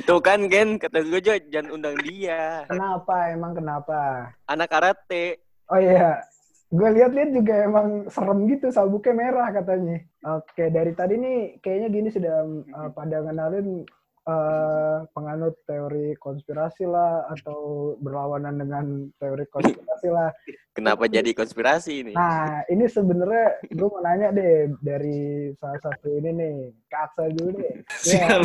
[0.06, 2.62] Tuh kan Gen, kata gue juga jangan undang dia.
[2.70, 3.34] Kenapa?
[3.34, 4.30] Emang kenapa?
[4.46, 5.42] Anak karate.
[5.66, 6.22] Oh iya,
[6.70, 9.98] gue lihat-lihat juga emang serem gitu, sabuknya merah katanya.
[10.38, 13.82] Oke, dari tadi nih kayaknya gini sudah uh, pada kenalin
[14.26, 18.84] uh, penganut teori konspirasi lah atau berlawanan dengan
[19.22, 20.34] teori konspirasi lah.
[20.74, 22.12] Kenapa jadi konspirasi ini?
[22.12, 26.54] Nah, ini sebenarnya gue mau nanya deh dari salah satu ini nih,
[26.90, 27.74] Kak Aksa dulu deh.
[28.04, 28.42] Ya.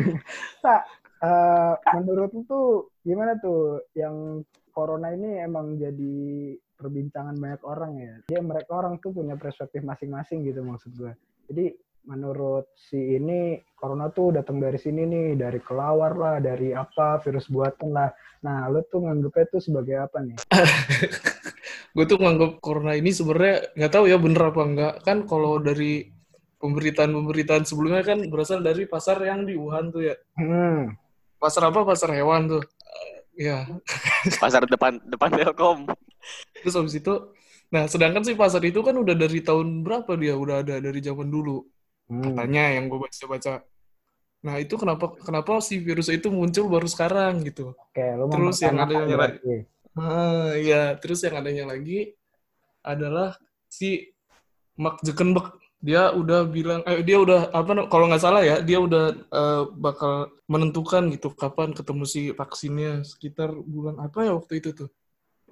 [0.64, 0.80] Sa,
[1.20, 2.66] uh, menurut lu tuh
[3.04, 4.40] gimana tuh yang
[4.72, 6.16] corona ini emang jadi
[6.74, 8.14] perbincangan banyak orang ya.
[8.26, 11.12] Dia mereka orang tuh punya perspektif masing-masing gitu maksud gue.
[11.52, 17.20] Jadi menurut si ini corona tuh datang dari sini nih, dari kelawar lah, dari apa
[17.20, 18.12] virus buatan lah.
[18.40, 20.36] Nah, lu tuh nganggepnya tuh sebagai apa nih?
[21.94, 26.10] gue tuh nganggap corona ini sebenarnya nggak tahu ya bener apa enggak kan kalau dari
[26.58, 30.90] pemberitaan-pemberitaan sebelumnya kan berasal dari pasar yang di Wuhan tuh ya Hmm.
[31.38, 32.62] pasar apa pasar hewan tuh
[33.36, 33.62] Eh, ya
[34.42, 35.86] Pasar depan depan Telkom.
[36.58, 37.14] terus habis itu
[37.70, 41.26] nah sedangkan sih pasar itu kan udah dari tahun berapa dia udah ada dari zaman
[41.26, 41.62] dulu
[42.04, 42.20] Hmm.
[42.36, 43.64] katanya yang gue baca-baca
[44.44, 48.74] nah itu kenapa kenapa si virus itu muncul baru sekarang gitu Oke, lu Terus yang
[48.74, 49.54] mempertanyakan ada yang berarti.
[49.94, 52.18] Ah, ya, terus yang adanya lagi
[52.82, 53.38] adalah
[53.70, 54.10] si
[54.74, 55.54] Mark Zuckerberg.
[55.78, 57.86] Dia udah bilang, eh, dia udah apa?
[57.86, 63.54] Kalau nggak salah ya, dia udah eh, bakal menentukan gitu kapan ketemu si vaksinnya sekitar
[63.54, 64.90] bulan apa ya waktu itu tuh.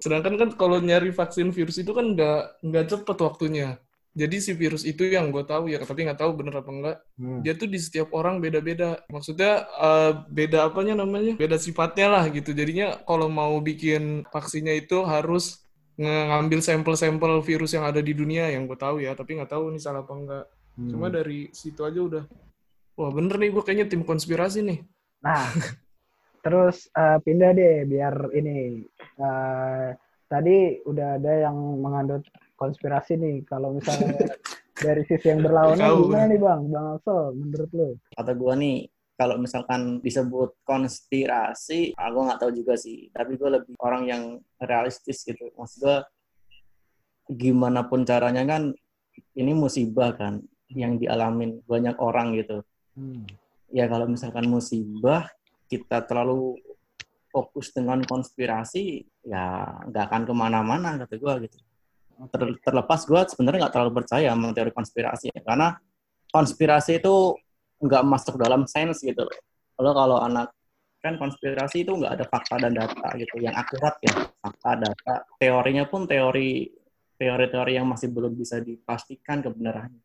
[0.03, 3.79] Sedangkan kan kalau nyari vaksin virus itu kan nggak nggak cepet waktunya.
[4.13, 6.97] Jadi si virus itu yang gue tahu ya, tapi nggak tahu bener apa enggak.
[7.17, 7.41] Hmm.
[7.41, 9.01] Dia tuh di setiap orang beda-beda.
[9.09, 11.33] Maksudnya eh, beda apanya namanya?
[11.33, 12.53] Beda sifatnya lah gitu.
[12.53, 18.65] Jadinya kalau mau bikin vaksinnya itu harus ngambil sampel-sampel virus yang ada di dunia yang
[18.65, 20.45] gue tahu ya, tapi nggak tahu ini salah apa enggak.
[20.73, 20.89] Hmm.
[20.89, 22.23] Cuma dari situ aja udah,
[22.97, 24.81] wah bener nih gue kayaknya tim konspirasi nih.
[25.21, 25.45] Nah,
[26.41, 28.81] terus eh, pindah deh biar ini.
[29.21, 29.89] eh,
[30.25, 32.25] tadi udah ada yang mengandung
[32.63, 33.35] konspirasi nih.
[33.43, 34.15] Kalau misalnya
[34.85, 35.99] dari sisi yang berlawanan Kau.
[36.07, 37.89] gimana nih bang, bang Axel, menurut lu?
[38.15, 38.77] Kata gua nih,
[39.19, 43.11] kalau misalkan disebut konspirasi, aku nggak tahu juga sih.
[43.13, 44.23] Tapi gue lebih orang yang
[44.57, 45.53] realistis gitu.
[45.53, 45.97] Maksud gue,
[47.29, 48.73] gimana pun caranya kan,
[49.37, 50.41] ini musibah kan,
[50.73, 52.65] yang dialamin banyak orang gitu.
[52.93, 53.25] Hmm.
[53.73, 55.25] ya kalau misalkan musibah
[55.65, 56.61] kita terlalu
[57.33, 61.57] fokus dengan konspirasi ya nggak akan ke mana-mana kata gue gitu
[62.29, 65.41] Ter- terlepas gue sebenarnya nggak terlalu percaya sama teori konspirasi ya.
[65.43, 65.75] karena
[66.31, 67.15] konspirasi itu
[67.83, 69.27] nggak masuk dalam sains gitu
[69.75, 70.53] kalau kalau anak
[71.03, 75.83] kan konspirasi itu nggak ada fakta dan data gitu yang akurat ya fakta data teorinya
[75.83, 76.71] pun teori
[77.19, 79.99] teori-teori yang masih belum bisa dipastikan kebenarannya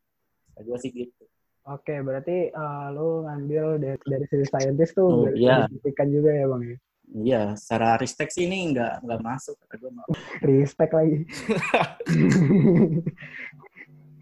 [0.59, 1.23] Kata gue sih gitu.
[1.71, 5.71] Oke, berarti eh, lu ngambil dari, dari sisi saintis tuh Oh, iya.
[5.71, 6.77] dibuktikan juga ya bang ya.
[7.09, 9.91] Iya, secara ristek sih ini nggak nggak masuk kata gue.
[10.45, 11.25] Respect lagi.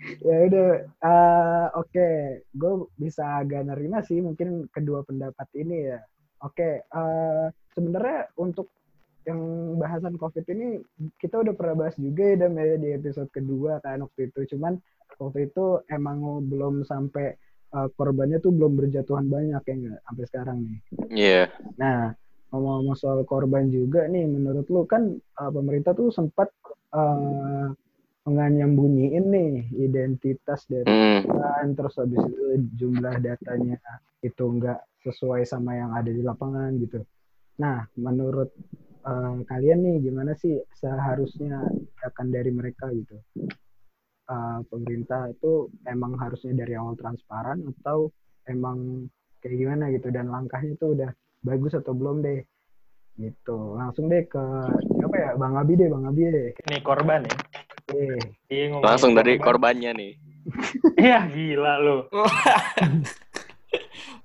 [0.27, 2.07] ya udah, eh, oke,
[2.47, 5.99] gue bisa agak nerima sih mungkin kedua pendapat ini ya.
[6.47, 7.45] Oke, eh,
[7.75, 8.71] sebenarnya untuk
[9.27, 10.79] yang bahasan COVID ini
[11.19, 14.55] kita udah pernah bahas juga ya ya di episode kedua kan waktu itu.
[14.55, 14.79] Cuman
[15.19, 17.35] waktu itu emang belum sampai
[17.75, 20.79] eh, korbannya tuh belum berjatuhan banyak ya nggak sampai sekarang nih.
[21.11, 21.43] Iya.
[21.75, 22.15] Nah,
[22.51, 26.47] ngomong-ngomong soal korban juga nih, menurut lu kan uh, pemerintah tuh sempat
[26.95, 27.71] uh,
[28.27, 31.23] menyembunyiin nih identitas dari Hmm.
[31.27, 33.79] korban, terus habis itu jumlah datanya
[34.23, 37.03] itu nggak sesuai sama yang ada di lapangan gitu.
[37.63, 38.51] Nah, menurut
[39.07, 43.15] uh, kalian nih gimana sih seharusnya tindakan dari mereka gitu?
[44.27, 48.11] Uh, pemerintah itu emang harusnya dari awal transparan atau
[48.51, 49.07] emang
[49.39, 51.11] kayak gimana gitu dan langkahnya itu udah
[51.47, 52.43] bagus atau belum deh
[53.17, 54.43] gitu langsung deh ke
[54.93, 57.33] siapa ya bang Abi deh bang Abi deh Nih korban ya.
[57.95, 58.19] eh
[58.51, 59.71] Iya, Langsung dari korban.
[59.73, 60.13] korbannya nih.
[60.99, 61.97] Iya, gila lu.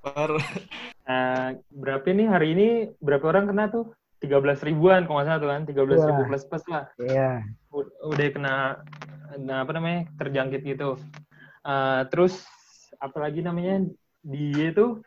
[0.02, 0.38] Baru.
[1.02, 3.90] Nah, berapa nih hari ini berapa orang kena tuh?
[4.22, 6.28] 13 ribuan kalau nggak salah tuh kan, 13 ribu Wah.
[6.30, 6.84] plus plus lah.
[7.02, 7.42] iya
[8.06, 8.54] Udah kena,
[9.42, 10.94] nah, apa namanya, terjangkit gitu.
[11.66, 12.46] Eh, terus,
[13.02, 13.82] apa lagi namanya,
[14.22, 15.02] dia tuh,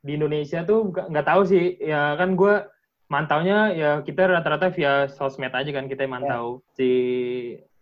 [0.00, 2.64] di Indonesia tuh nggak tahu sih, ya kan gue
[3.10, 6.88] mantaunya ya kita rata-rata via sosmed aja kan kita yang mantau si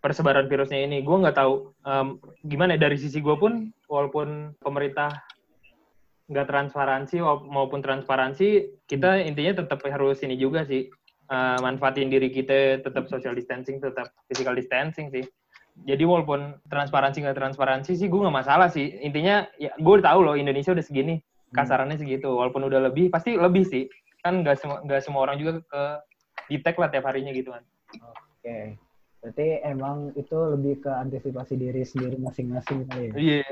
[0.03, 1.05] persebaran virusnya ini.
[1.05, 5.21] Gue nggak tahu em, gimana ya, dari sisi gue pun, walaupun pemerintah
[6.29, 10.85] nggak transparansi maupun transparansi kita intinya tetap harus ini juga sih
[11.25, 15.25] eh, manfaatin diri kita tetap social distancing tetap physical distancing sih.
[15.79, 18.99] Jadi walaupun transparansi nggak transparansi sih gue nggak masalah sih.
[18.99, 21.17] Intinya ya gue tahu loh Indonesia udah segini
[21.55, 23.85] kasarannya segitu walaupun udah lebih pasti lebih sih.
[24.19, 25.83] Kan nggak semua nggak semua orang juga ke
[26.49, 27.63] detect lah tiap harinya gitu kan
[28.39, 28.57] oke.
[29.19, 33.15] Berarti emang itu lebih ke antisipasi diri sendiri masing-masing kali ya?
[33.19, 33.43] Iya.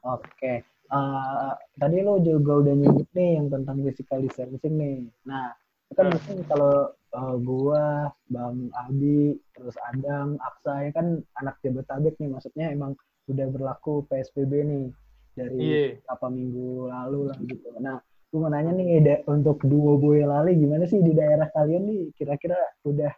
[0.00, 4.98] Oke, Eh, tadi lo juga udah nyebut nih yang tentang physical distancing nih.
[5.24, 5.56] Nah,
[5.96, 6.12] kan Hmm.
[6.14, 12.74] mungkin kalau eh, gua, Bang Abi, terus Adam, Aksa ya kan anak Jabotabek nih, maksudnya
[12.74, 12.98] emang
[13.30, 14.84] udah berlaku PSBB nih
[15.34, 17.68] dari iya beberapa minggu lalu lah gitu.
[17.82, 17.98] Nah,
[18.30, 22.02] gue mau nanya nih da- untuk duo Boyolali gimana sih di daerah kalian nih?
[22.14, 23.12] Kira-kira udah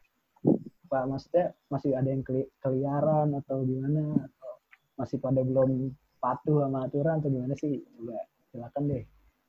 [0.87, 4.16] Pak maksudnya masih ada yang keli- keliaran atau gimana?
[4.16, 4.50] Atau
[4.96, 7.85] masih pada belum patuh sama aturan atau gimana sih?
[7.85, 8.16] Coba
[8.50, 9.05] silakan deh.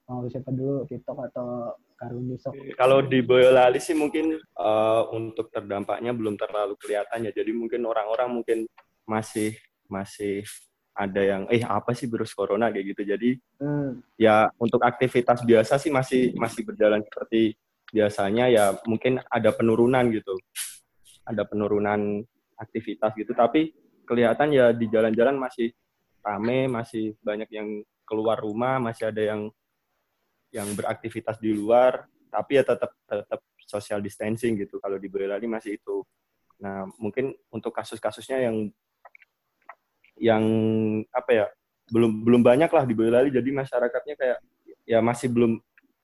[0.08, 2.56] Mau siapa dulu, TikTok atau Karuni sok?
[2.80, 7.32] Kalau di Boyolali sih mungkin eh, untuk terdampaknya belum terlalu kelihatan ya.
[7.32, 8.58] Jadi mungkin orang-orang mungkin
[9.08, 9.56] masih
[9.88, 10.44] masih
[10.98, 13.02] ada yang eh apa sih virus corona kayak gitu.
[13.06, 13.30] Jadi
[13.62, 17.54] Hmm, ya untuk aktivitas biasa sih masih masih berjalan seperti
[17.94, 20.34] biasanya ya mungkin ada penurunan gitu.
[21.26, 22.26] Ada penurunan
[22.58, 23.74] aktivitas gitu tapi
[24.10, 25.70] kelihatan ya di jalan-jalan masih
[26.26, 27.68] rame, masih banyak yang
[28.08, 29.52] keluar rumah, masih ada yang
[30.56, 34.80] yang beraktivitas di luar, tapi ya tetap tetap social distancing gitu.
[34.80, 36.02] Kalau di Boyolali masih itu.
[36.64, 38.72] Nah, mungkin untuk kasus-kasusnya yang
[40.18, 40.44] yang
[41.14, 41.46] apa ya
[41.88, 44.40] belum belum banyak lah di Boyolali, jadi masyarakatnya kayak
[44.84, 45.62] ya masih belum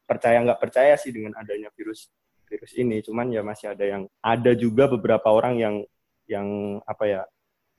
[0.07, 2.07] percaya nggak percaya sih dengan adanya virus
[2.47, 3.03] virus ini.
[3.03, 5.75] Cuman ya masih ada yang ada juga beberapa orang yang
[6.29, 7.21] yang apa ya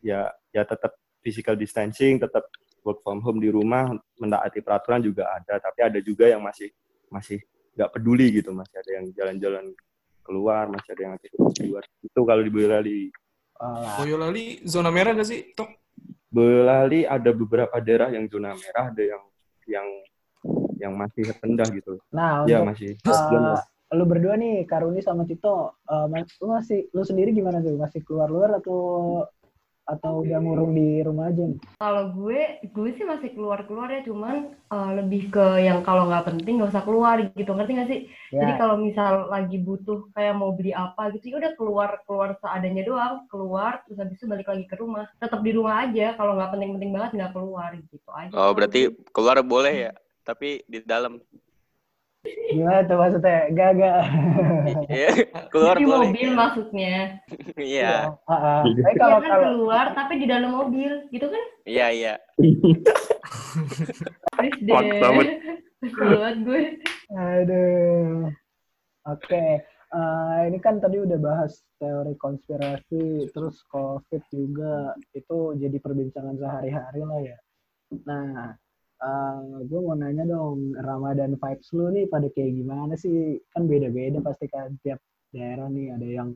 [0.05, 0.21] ya
[0.53, 0.93] ya tetap
[1.25, 2.45] physical distancing, tetap
[2.85, 6.69] work from home di rumah, mentaati peraturan juga ada, tapi ada juga yang masih
[7.09, 7.41] masih
[7.73, 9.65] nggak peduli gitu, masih ada yang jalan-jalan
[10.25, 11.85] keluar, masih ada yang aktivitas di luar.
[12.05, 13.01] Itu kalau di Boyolali.
[14.01, 15.53] Boyolali zona merah gak sih?
[15.57, 15.84] Tok.
[16.35, 19.23] Boyolali ada beberapa daerah yang zona merah, ada yang
[19.71, 19.87] yang
[20.83, 22.03] yang masih rendah gitu.
[22.11, 22.91] Nah, Ya untuk masih.
[22.99, 23.63] eh,
[23.95, 27.79] lu berdua nih, Karuni sama Tito, eh, mas- lu masih lu sendiri gimana tuh?
[27.79, 29.23] Masih keluar luar atau
[29.85, 31.61] atau udah ngurung di rumah aja nih?
[31.77, 36.57] Kalau gue, gue sih masih keluar-keluar ya, cuman eh, lebih ke yang kalau nggak penting
[36.57, 38.01] nggak usah keluar gitu, ngerti nggak sih?
[38.33, 42.31] Jadi Ya, kalau misal lagi butuh kayak mau beli apa gitu, ya udah keluar keluar
[42.41, 45.05] seadanya doang, keluar terus habis itu balik lagi ke rumah.
[45.21, 48.33] Tetap di rumah aja, kalau nggak penting-penting banget nggak keluar gitu aja.
[48.33, 49.93] Oh, berarti keluar boleh ya,
[50.25, 51.21] tapi di dalam.
[52.25, 53.39] Gimana tuh maksudnya?
[53.53, 53.99] Gak, gak.
[54.89, 55.09] Iya,
[55.53, 56.09] keluar di boleh.
[56.11, 56.97] mobil maksudnya.
[57.55, 58.61] Iya, Ah, ah.
[58.65, 61.45] Tapi Iya kalau kan kalau keluar tapi di dalam mobil, gitu kan?
[61.69, 62.15] iya, iya.
[64.35, 64.81] Terus deh.
[65.85, 66.63] Keluar gue.
[67.13, 68.33] Aduh.
[69.05, 69.61] Oke,
[69.95, 76.99] Eh, ini kan tadi udah bahas teori konspirasi, terus COVID juga itu jadi perbincangan sehari-hari
[77.07, 77.39] lah ya.
[78.03, 78.59] Nah,
[79.65, 83.41] gue mau nanya dong, Ramadan vibes lu nih pada kayak gimana sih?
[83.51, 85.03] Kan beda-beda pasti kan tiap
[85.35, 86.29] daerah nih ada yang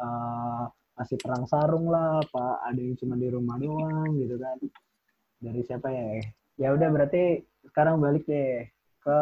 [0.00, 0.64] eh,
[0.98, 4.58] masih perang sarung lah, apa ada yang cuma di rumah doang gitu kan.
[5.40, 6.20] Dari siapa ya?
[6.60, 8.68] Ya udah berarti sekarang balik deh
[9.00, 9.18] ke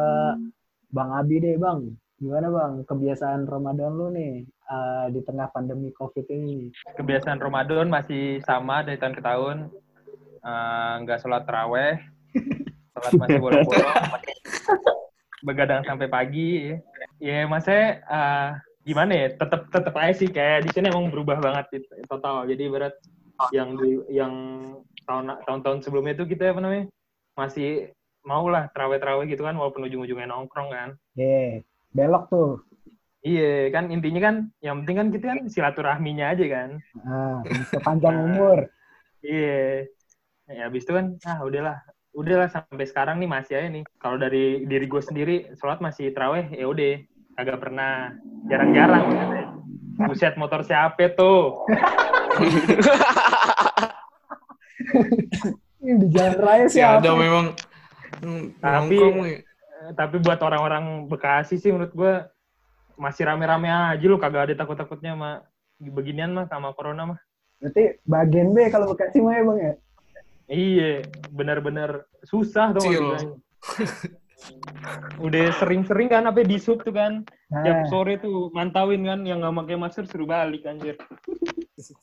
[0.90, 1.94] Bang Abi deh, Bang.
[2.18, 6.74] Gimana Bang kebiasaan Ramadan lu nih eh, di tengah pandemi Covid ini?
[6.98, 9.56] Kebiasaan Ramadan masih sama dari tahun ke tahun.
[10.42, 12.17] Eh, Nggak sholat terawih.
[12.98, 13.94] Sholat masih bolong-bolong.
[15.46, 16.74] Begadang sampai pagi.
[17.22, 18.48] Ya, maksudnya eh,
[18.82, 19.26] gimana ya?
[19.38, 22.46] Tetap tetap aja sih kayak di sini emang berubah banget gitu, total.
[22.50, 22.94] Jadi berat
[23.54, 24.34] yang di yang
[25.06, 26.84] tahun tahun-tahun sebelumnya itu kita apa namanya
[27.38, 27.94] masih
[28.26, 30.88] mau lah terawih-terawih gitu kan walaupun ujung-ujungnya nongkrong kan.
[31.14, 31.62] Eh,
[31.94, 32.52] belok tuh.
[33.22, 36.70] Iya, kan intinya kan yang penting kan kita kan silaturahminya aja kan.
[37.02, 38.58] Ah, sepanjang umur.
[39.22, 39.90] Iya.
[40.48, 41.78] Ya habis itu kan ah udahlah.
[42.16, 43.84] Udahlah sampai sekarang nih masih aja nih.
[44.00, 46.94] Kalau dari diri gue sendiri sholat masih terawih ya udah
[47.38, 48.16] kagak pernah
[48.50, 49.46] jarang-jarang maksudnya.
[49.98, 51.66] Buset motor siapa tuh?
[55.78, 57.54] Ini di jalan raya sih Ya ada memang
[58.58, 58.98] Tapi-.
[58.98, 62.14] Eh, Tapi buat orang-orang Bekasi sih menurut gue
[62.98, 65.46] masih rame-rame aja lu kagak ada takut-takutnya sama
[65.78, 67.18] beginian mah sama corona mah.
[67.62, 69.72] Berarti bagian B kalau Bekasi mah ya Bang ya?
[70.48, 73.36] Iya, benar-benar susah bilangnya.
[75.20, 77.26] Udah sering-sering kan apa di sub tuh kan.
[77.52, 80.96] Nah, sore tuh mantauin kan yang nggak pakai masker suruh balik anjir.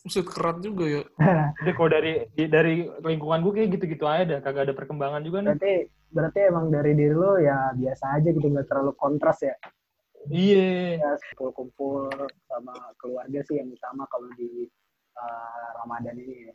[0.06, 1.02] Buset kerat juga ya.
[1.64, 2.14] Jadi kalau dari
[2.48, 5.48] dari lingkungan gue kayak gitu-gitu aja dah, kagak ada perkembangan juga nih.
[5.56, 5.74] berarti
[6.16, 9.56] berarti emang dari diri lo ya biasa aja gitu nggak terlalu kontras ya.
[10.30, 11.02] Iya.
[11.02, 12.10] Ya kumpul-kumpul
[12.46, 14.70] sama keluarga sih yang utama kalau di
[15.18, 16.50] uh, Ramadan ini.
[16.50, 16.54] ya.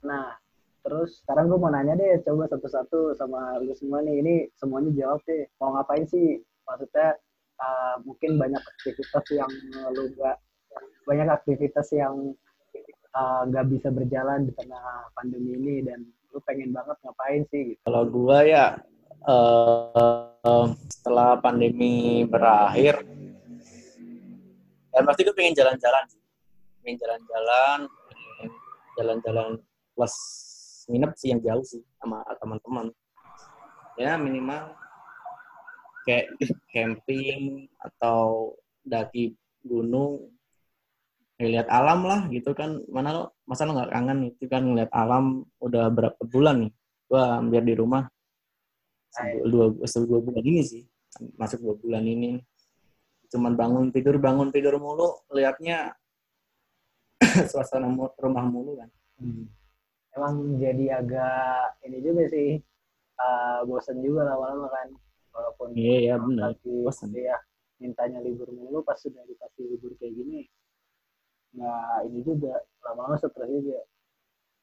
[0.00, 0.32] Nah,
[0.80, 4.20] terus sekarang gue mau nanya deh, coba satu-satu sama lu semua nih.
[4.20, 5.48] Ini semuanya jawab deh.
[5.60, 6.40] Mau ngapain sih?
[6.64, 7.16] Maksudnya
[7.60, 9.50] uh, mungkin banyak aktivitas yang
[9.92, 10.36] lu nggak
[11.04, 12.34] banyak aktivitas yang
[13.14, 17.74] uh, nggak bisa berjalan di tengah pandemi ini dan lu pengen banget ngapain sih?
[17.74, 17.80] Gitu.
[17.82, 18.78] Kalau gua ya
[19.26, 23.02] eh, setelah pandemi berakhir,
[24.94, 26.06] ya pasti gue pengen jalan-jalan,
[26.80, 27.78] pengen jalan-jalan,
[28.96, 29.48] jalan-jalan
[29.92, 30.14] plus
[30.90, 32.90] nginep sih yang jauh sih sama teman-teman.
[33.94, 34.74] Ya minimal
[36.02, 36.34] kayak
[36.74, 40.34] camping atau daki gunung
[41.38, 42.82] ngeliat alam lah gitu kan.
[42.90, 46.72] Mana lo masa lo nggak kangen itu kan ngeliat alam udah berapa bulan nih?
[47.06, 48.06] Gua hampir di rumah
[49.10, 49.66] sebu- dua,
[50.06, 50.82] dua bulan ini sih
[51.38, 52.42] masuk dua bulan ini.
[53.30, 55.94] Cuman bangun tidur bangun tidur mulu liatnya
[57.50, 57.86] suasana
[58.18, 58.90] rumah mulu kan
[60.16, 62.58] emang jadi agak ini juga sih
[63.20, 64.88] uh, bosen juga lama-lama kan
[65.30, 67.14] walaupun iya ya benar lagi bosen.
[67.14, 67.36] ya
[67.80, 70.44] mintanya libur mulu pas sudah dikasih libur kayak gini
[71.54, 72.54] nggak ini juga
[72.86, 73.80] lama-lama stres juga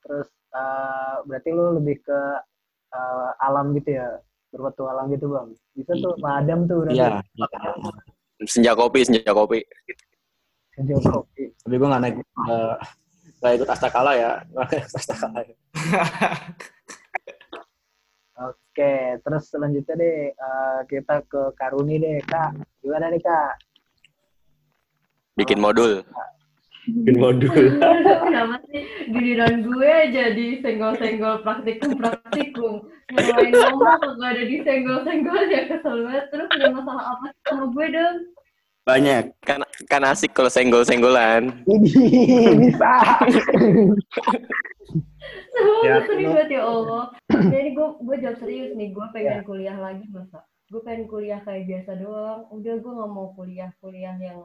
[0.04, 2.20] terus uh, berarti lu lebih ke
[2.96, 4.08] uh, alam gitu ya
[4.52, 6.24] berpetualang gitu bang bisa tuh Iya.
[6.24, 7.48] padam tuh berarti iya iya.
[8.46, 9.66] Senja kopi, senja kopi.
[10.78, 12.76] Sejauh kopi tapi gua nggak naik eh,
[13.38, 15.56] nggak ikut astakala ya nggak ikut astakala ya.
[18.50, 23.68] oke terus selanjutnya deh uh, kita ke Karuni deh kak gimana nih kak
[25.38, 26.02] Bikin modul.
[26.90, 27.78] Bikin modul.
[28.26, 32.90] Kenapa sih giliran gue jadi senggol-senggol praktikum-praktikum.
[33.14, 36.26] Mulai ngomong gak ada disenggol-senggol ya kesel banget.
[36.34, 38.18] Terus ada masalah apa sih sama gue dong?
[38.90, 39.24] Banyak.
[39.46, 41.54] Kan, kan asik kalau senggol-senggolan.
[42.58, 42.94] bisa
[45.54, 47.14] Semua Ya, banget ya Allah.
[47.30, 48.90] Jadi gue gue jawab serius nih.
[48.94, 49.46] Gue pengen Ya.
[49.46, 50.42] kuliah lagi masa.
[50.70, 52.46] Gue pengen kuliah kayak biasa doang.
[52.50, 54.42] Udah gue gak mau kuliah-kuliah yang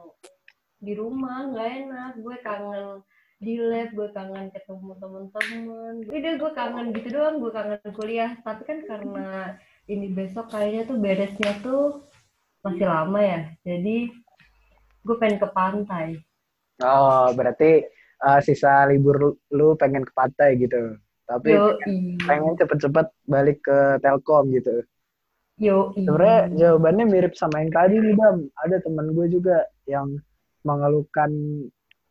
[0.81, 1.49] di rumah.
[1.53, 2.11] Gak enak.
[2.21, 3.01] Gue kangen
[3.43, 5.93] di lab, gue kangen ketemu temen-temen.
[6.09, 7.35] Udah gue kangen gitu doang.
[7.41, 8.31] Gue kangen kuliah.
[8.41, 12.09] Tapi kan karena ini besok kayaknya tuh beresnya tuh
[12.65, 13.41] masih lama ya.
[13.63, 14.09] Jadi
[15.03, 16.17] gue pengen ke pantai.
[16.81, 17.83] oh berarti
[18.23, 21.79] uh, sisa libur lu, pengen ke pantai gitu tapi Yo,
[22.27, 24.83] pengen cepet-cepet balik ke Telkom gitu
[25.61, 28.49] yo, Sebenarnya jawabannya mirip sama yang tadi nih Bam.
[28.65, 30.17] Ada teman gue juga yang
[30.67, 31.31] mengeluhkan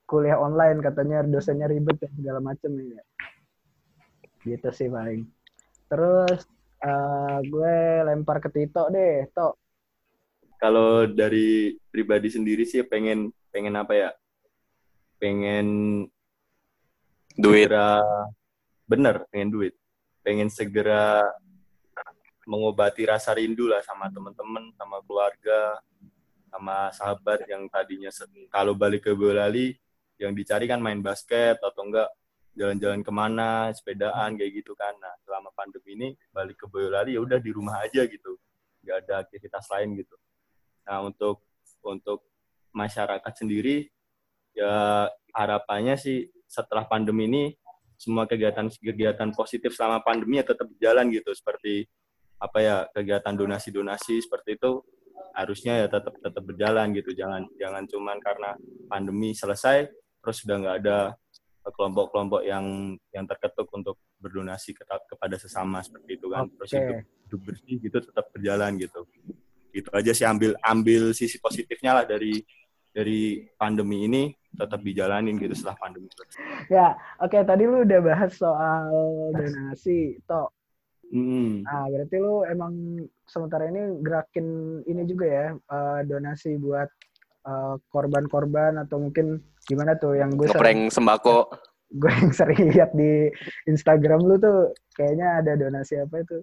[0.07, 3.03] kuliah online katanya dosennya ribet dan segala macem ya.
[4.45, 5.29] Gitu sih paling.
[5.89, 6.41] Terus
[6.81, 7.77] eh, gue
[8.09, 9.55] lempar ke Tito deh, Tok.
[10.63, 14.11] Kalau dari pribadi sendiri sih pengen pengen apa ya?
[15.19, 15.67] Pengen
[17.35, 17.67] Duit.
[17.67, 18.05] segera
[18.85, 19.73] bener pengen duit
[20.21, 21.25] pengen segera
[22.47, 25.79] mengobati rasa rindu lah sama teman-teman, sama keluarga,
[26.51, 28.11] sama sahabat yang tadinya
[28.51, 29.79] kalau balik ke Boyolali
[30.19, 32.11] yang dicari kan main basket atau enggak
[32.53, 34.95] jalan-jalan ke mana, sepedaan kayak gitu kan.
[34.99, 38.39] Nah selama pandemi ini balik ke Boyolali ya udah di rumah aja gitu,
[38.83, 40.15] nggak ada aktivitas lain gitu.
[40.87, 41.47] Nah untuk
[41.83, 42.27] untuk
[42.73, 43.91] masyarakat sendiri
[44.57, 47.45] ya harapannya sih setelah pandemi ini
[47.97, 51.31] semua kegiatan-kegiatan positif selama pandemi ya tetap berjalan gitu.
[51.33, 51.87] Seperti
[52.43, 54.83] apa ya kegiatan donasi-donasi seperti itu
[55.33, 57.15] harusnya ya tetap tetap berjalan gitu.
[57.15, 58.51] Jangan jangan cuman karena
[58.91, 59.87] pandemi selesai
[60.23, 60.99] terus sudah nggak ada
[61.63, 66.51] kelompok-kelompok yang yang terketuk untuk berdonasi ke- kepada sesama seperti itu kan.
[66.59, 66.79] Terus Oke.
[66.83, 69.07] hidup, hidup bersih gitu tetap berjalan gitu
[69.73, 72.45] gitu aja sih ambil ambil sisi positifnya lah dari
[72.93, 76.13] dari pandemi ini tetap dijalanin gitu setelah pandemi.
[76.69, 78.93] Ya, oke tadi lu udah bahas soal
[79.33, 80.53] donasi, Tok.
[81.13, 81.65] Hmm.
[81.65, 82.73] Nah, berarti lu emang
[83.29, 86.89] sementara ini gerakin ini juga ya, eh, donasi buat
[87.49, 91.39] eh, korban-korban atau mungkin gimana tuh yang gue sering, Ngeprank sembako.
[91.93, 93.29] Gue yang sering lihat di
[93.69, 96.41] Instagram lu tuh kayaknya ada donasi apa itu?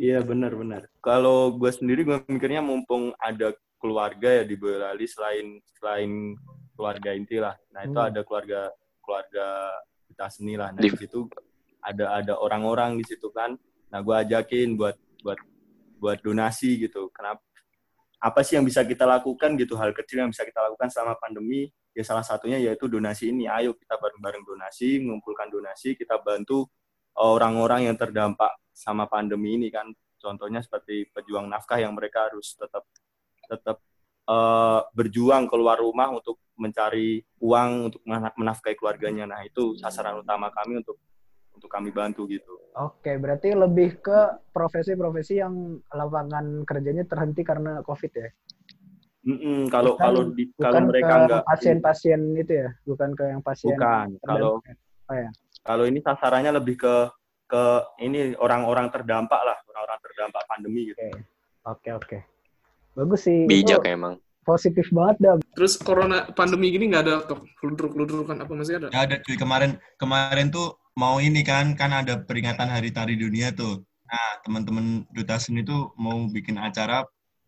[0.00, 0.88] Iya benar-benar.
[1.04, 6.32] Kalau gue sendiri gue mikirnya mumpung ada keluarga ya di Boyolali selain selain
[6.72, 7.54] keluarga inti lah.
[7.76, 8.08] Nah itu Hmm.
[8.08, 8.60] ada keluarga
[9.04, 9.46] keluarga
[10.08, 10.72] kita seni lah.
[10.72, 11.28] Nah Di- di situ
[11.84, 13.52] ada ada orang-orang di situ kan.
[13.92, 15.38] Nah gue ajakin buat buat
[16.00, 17.12] buat donasi gitu.
[17.12, 17.40] Kenapa?
[18.16, 21.68] Apa sih yang bisa kita lakukan gitu hal kecil yang bisa kita lakukan selama pandemi?
[21.96, 23.48] Ya salah satunya yaitu donasi ini.
[23.48, 26.68] Ayo kita bareng-bareng donasi, mengumpulkan donasi, kita bantu
[27.16, 29.88] orang-orang yang terdampak sama pandemi ini kan
[30.20, 32.84] contohnya seperti pejuang nafkah yang mereka harus tetap
[33.48, 33.80] tetap
[34.28, 40.52] eh, berjuang keluar rumah untuk mencari uang untuk mena- menafkahi keluarganya nah itu sasaran utama
[40.52, 41.00] kami untuk
[41.56, 48.12] untuk kami bantu gitu Oke, berarti lebih ke profesi-profesi yang lapangan kerjanya terhenti karena COVID
[48.12, 48.28] ya?
[49.26, 52.70] Mm-mm, kalau Bukan- kalau di kalau Bukan mereka ke nggak pasien-pasien itu ya?
[52.86, 54.62] Bukan ke yang pasien bukan kalau
[55.06, 55.30] Oh, ya.
[55.62, 56.94] kalau ini sasarannya lebih ke
[57.46, 57.62] ke
[58.00, 60.98] ini orang-orang terdampak lah orang-orang terdampak pandemi gitu
[61.66, 62.18] Oke, oke.
[62.94, 63.46] Bagus sih.
[63.46, 64.14] Bijak Itu emang.
[64.42, 65.34] Positif banget dah.
[65.58, 68.88] Terus corona pandemi gini nggak ada tok ludruk-ludrukan apa masih ada?
[68.94, 73.50] Ya ada cuy kemarin kemarin tuh mau ini kan kan ada peringatan Hari Tari Dunia
[73.50, 73.82] tuh.
[74.06, 77.02] Nah teman-teman duta seni tuh mau bikin acara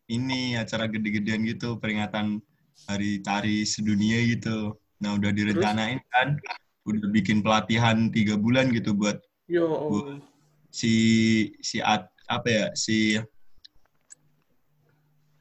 [0.08, 2.40] ini acara gede-gedean gitu peringatan
[2.88, 4.80] Hari Tari Sedunia gitu.
[5.04, 6.40] Nah udah direncanain kan,
[6.88, 10.20] udah bikin pelatihan tiga bulan gitu buat Yo, Bu.
[10.72, 10.92] si
[11.60, 13.16] si at- apa ya si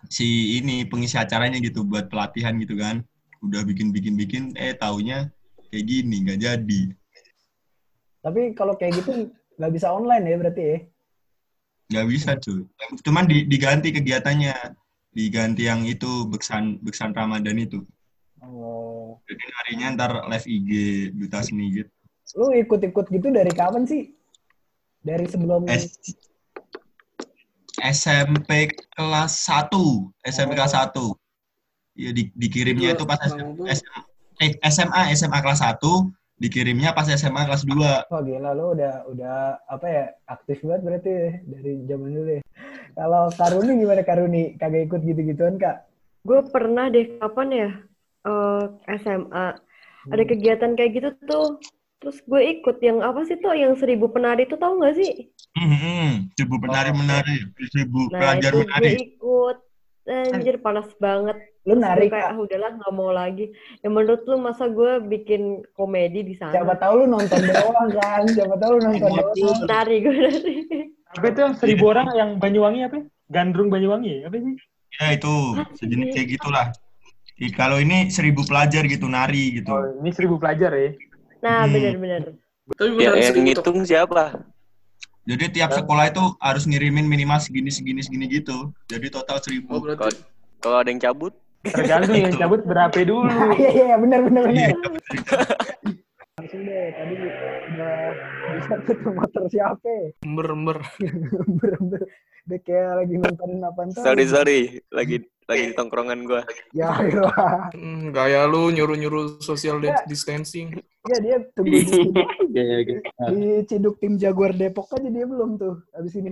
[0.08, 3.04] si ini pengisi acaranya gitu buat pelatihan gitu kan
[3.44, 5.28] udah bikin bikin bikin eh taunya
[5.68, 6.82] kayak gini nggak jadi
[8.24, 10.78] Tapi kalau kayak gitu nggak bisa online ya berarti ya?
[11.88, 12.64] Nggak bisa cuy.
[13.04, 14.56] Cuman di- diganti kegiatannya.
[15.18, 17.82] Diganti yang itu beksan beksan ramadan itu.
[18.38, 19.18] Oh.
[19.26, 20.72] jadi harinya ntar live IG
[21.18, 21.92] duta seni gitu.
[22.38, 24.14] Lu ikut-ikut gitu dari kapan sih?
[25.02, 25.98] Dari sebelum S-
[27.82, 29.74] SMP kelas 1
[30.22, 31.18] SMP kelas 1
[31.98, 33.66] ya di- dikirimnya itu pas Bang, tuh.
[33.66, 34.00] SM
[34.38, 35.82] eh, SMA SMA kelas 1
[36.38, 39.36] dikirimnya pas SMA kelas 2 Wah gila lu udah udah
[39.66, 42.44] apa ya aktif banget berarti ya, dari zaman dulu ya.
[42.98, 44.44] Kalau Karuni gimana Karuni?
[44.58, 45.86] Kagak ikut gitu-gituan kak?
[46.26, 47.70] Gue pernah deh kapan ya
[48.26, 48.64] eh,
[49.02, 49.48] SMA
[50.08, 51.50] ada kegiatan kayak gitu tuh.
[51.98, 55.34] Terus gue ikut yang apa sih tuh yang seribu penari tuh tau gak sih?
[55.58, 58.86] Hmm, seribu penari menari, seribu Nah pelajar itu menari.
[58.86, 59.58] gue ikut.
[60.08, 61.38] Anjir panas banget.
[61.68, 62.32] Lu Terus nari gue kayak kak?
[62.32, 63.46] ah udahlah nggak mau lagi.
[63.84, 66.56] Ya menurut lu masa gue bikin komedi di sana?
[66.56, 68.24] Siapa tahu lu nonton doang kan?
[68.32, 69.60] Siapa tahu lu nonton doang.
[69.68, 70.56] Nari gue nari.
[71.12, 72.96] Apa itu yang seribu orang yang Banyuwangi apa?
[72.98, 73.04] ya?
[73.28, 74.56] Gandrung Banyuwangi apa sih?
[74.96, 75.34] Ya itu
[75.76, 76.68] sejenis kayak gitulah.
[77.38, 79.70] Ih, Kalau ini seribu pelajar gitu nari gitu.
[79.70, 80.96] Oh, ini seribu pelajar ya.
[81.44, 81.74] Nah Hmm.
[81.76, 82.24] benar-benar.
[82.80, 83.44] Tapi Ya, yang tok.
[83.44, 84.24] ngitung siapa?
[85.28, 88.72] Jadi tiap sekolah itu harus ngirimin minimal segini segini segini gitu.
[88.88, 89.84] Jadi total Oh seribu.
[89.84, 90.16] berarti
[90.58, 91.36] Kalau ada yang cabut,
[91.70, 93.28] Tergantung yang cabut berapa dulu.
[93.58, 94.68] Iya iya iya, benar benar Iya.
[94.72, 94.92] benar.
[96.38, 97.96] Langsung deh tadi udah
[98.54, 99.94] bisa tuh motor siapa?
[100.22, 100.78] ember ember.
[101.58, 102.02] Ber-ber.
[102.48, 104.00] Dia kayak lagi nontonin apa tuh?
[104.00, 106.46] sorry sorry, lagi lagi di tongkrongan gua.
[106.72, 107.68] Ya Allah.
[107.74, 110.72] Hmm, gaya lu nyuruh-nyuruh social di- distancing.
[111.08, 113.00] Ya dia tunggu di Ciduk, Iya, iya.
[113.28, 115.84] di Ciduk tim Jaguar Depok aja dia belum tuh.
[115.92, 116.32] Habis ini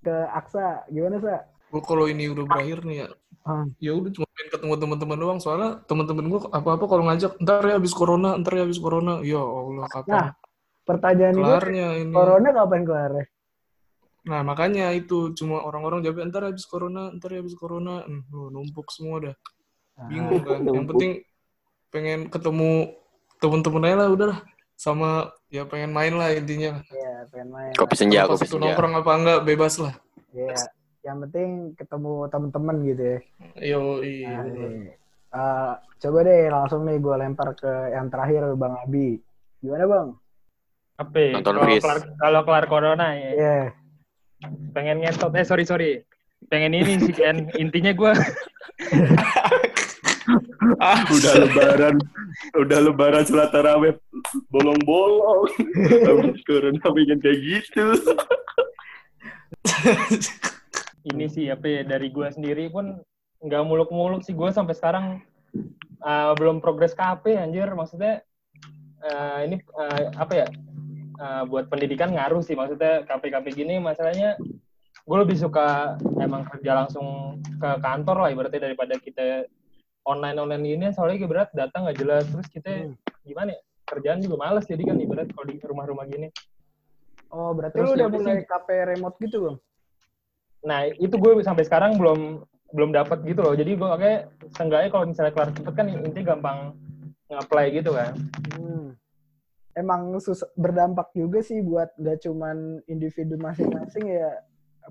[0.00, 0.84] ke Aksa.
[0.86, 1.44] Gimana Sa?
[1.68, 3.08] Gua kalau ini udah berakhir nih ya,
[3.42, 3.66] Ah.
[3.82, 5.38] ya udah cuma pengen ketemu teman-teman doang.
[5.42, 9.18] Soalnya teman-teman gua apa-apa kalau ngajak, ntar ya habis corona, ntar ya habis corona.
[9.26, 10.28] Ya Allah, kapan Nah,
[10.82, 12.14] Pertanyaan gue, kelarnya ini?
[12.14, 13.12] Corona kapan kelar?
[14.22, 18.90] Nah, makanya itu cuma orang-orang jawab ntar habis corona, ntar habis corona, Hmm, oh, numpuk
[18.90, 19.34] semua dah.
[20.10, 20.62] Bingung kan.
[20.62, 21.12] Yang penting
[21.94, 22.98] pengen ketemu
[23.38, 24.40] temen-temen aja lah udah lah.
[24.74, 26.82] Sama ya pengen main lah intinya.
[26.90, 27.72] Iya, pengen main.
[27.78, 28.62] Kopi senja, kopi itu senja.
[28.62, 29.94] nongkrong apa enggak bebas lah.
[30.34, 30.54] Iya,
[31.02, 33.18] yang penting ketemu temen-temen gitu ya.
[33.58, 34.46] Yo, iya.
[34.46, 34.94] Nah.
[35.32, 39.18] Eh, coba deh langsung nih gue lempar ke yang terakhir Bang Abi.
[39.58, 40.08] Gimana Bang?
[41.00, 41.16] Apa?
[41.18, 41.30] ya?
[41.40, 43.58] Nonton Kalau kelar, kalau kelar corona ya, Iya.
[44.70, 45.34] pengen ngentot.
[45.34, 46.04] Eh sorry sorry.
[46.46, 47.50] Pengen ini sih kan.
[47.58, 48.12] Intinya gue
[50.78, 51.96] Ah, udah lebaran,
[52.54, 53.94] udah lebaran sholat tarawih
[54.54, 55.50] bolong-bolong.
[56.06, 57.86] Habis corona bikin kayak gitu.
[61.02, 63.02] ini sih apa ya dari gue sendiri pun
[63.42, 64.34] nggak muluk-muluk sih.
[64.34, 65.22] Gue sampai sekarang
[66.02, 67.66] uh, belum progres KP anjir.
[67.74, 68.22] Maksudnya
[69.02, 70.46] uh, ini uh, apa ya
[71.18, 72.54] uh, buat pendidikan ngaruh sih.
[72.54, 74.38] Maksudnya KP-KP gini masalahnya
[75.02, 79.50] gue lebih suka emang kerja langsung ke kantor lah ibaratnya daripada kita
[80.06, 82.24] online online gini soalnya berat data nggak jelas.
[82.30, 82.70] Terus kita
[83.26, 84.70] gimana ya kerjaan juga males.
[84.70, 86.30] Jadi kan ibarat kalau di rumah-rumah gini.
[87.32, 88.46] Oh, berarti Terus lu udah udah mulai sih.
[88.46, 89.56] KP remote gitu Bang?
[90.62, 92.42] Nah itu gue sampai sekarang belum
[92.72, 93.54] belum dapat gitu loh.
[93.54, 94.20] Jadi gue kayak
[94.56, 96.58] seenggaknya kalau misalnya kelar cepet kan intinya gampang
[97.28, 98.12] nge-apply gitu kan.
[98.56, 98.86] Hmm.
[99.72, 104.28] Emang sus- berdampak juga sih buat gak cuman individu masing-masing ya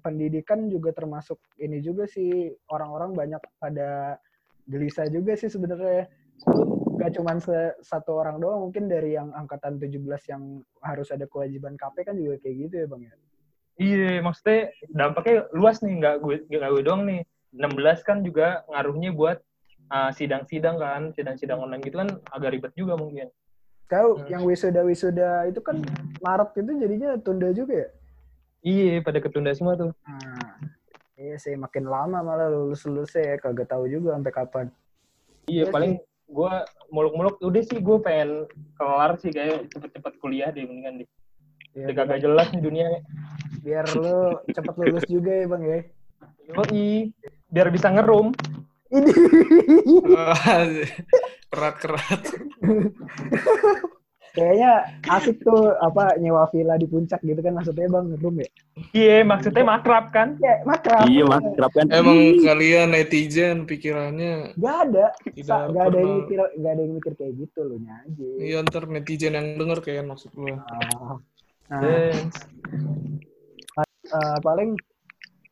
[0.01, 4.17] pendidikan juga termasuk ini juga sih orang-orang banyak pada
[4.65, 6.09] gelisah juga sih sebenarnya.
[7.01, 7.37] Gak cuman
[7.81, 12.37] satu orang doang mungkin dari yang angkatan 17 yang harus ada kewajiban KP kan juga
[12.41, 13.13] kayak gitu ya Bang ya.
[13.81, 17.21] Iya maksudnya dampaknya luas nih nggak gue nggak gue doang nih.
[17.51, 19.43] 16 kan juga ngaruhnya buat
[19.91, 23.27] uh, sidang-sidang kan, sidang-sidang online gitu kan agak ribet juga mungkin.
[23.91, 24.29] Kau Hmm.
[24.31, 25.83] yang wisuda-wisuda itu kan
[26.23, 27.89] Maret itu jadinya tunda juga ya?
[28.63, 29.91] Iya pada ketunda semua tuh.
[30.07, 30.55] Nah,
[31.19, 34.65] iya sih makin lama malah lulus lulusnya ya kagak tahu juga sampai kapan.
[35.49, 35.93] Iya Iya paling
[36.31, 36.53] gue
[36.87, 38.47] muluk-muluk udah sih gue pengen
[38.79, 41.09] kelar sih kayak cepet-cepet kuliah deh mendingan deh.
[41.71, 42.87] Ya, Udah kagak jelas nih dunia.
[43.61, 44.11] biar lu
[44.49, 45.79] cepet lulus juga ya bang ya.
[46.51, 47.13] Yoi,
[47.47, 48.33] biar bisa ngerum.
[48.89, 49.07] Ini
[51.47, 52.21] Kerat-kerat.
[54.31, 54.71] kayaknya
[55.05, 58.49] asik tuh apa nyewa villa di puncak gitu kan maksudnya bang room ya?
[58.91, 60.39] Iya maksudnya makrab kan.
[60.39, 61.03] Ya makrab.
[61.05, 61.43] Iya, Mas.
[61.53, 61.87] Kerap kan.
[61.87, 65.05] Emang kalian netizen pikirannya Gak ada,
[65.35, 68.27] tidak Sa- gak ada yang mikir, gak ada yang mikir kayak gitu lu aja.
[68.39, 70.55] Iya ntar netizen yang denger kayak maksud gua.
[70.63, 71.19] Ah.
[71.71, 71.87] Nah,
[74.11, 74.75] eh, paling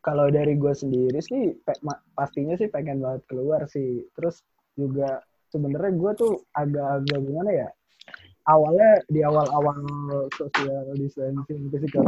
[0.04, 1.80] kalau dari gue sendiri sih pe-
[2.16, 4.04] pastinya sih pengen banget keluar sih.
[4.16, 4.44] Terus
[4.76, 7.70] juga sebenarnya gue tuh agak-agak gimana ya
[8.48, 9.78] awalnya di awal-awal
[10.34, 12.04] social distancing physical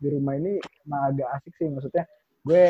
[0.00, 1.68] di rumah ini emang agak asik sih.
[1.72, 2.04] Maksudnya
[2.44, 2.64] gue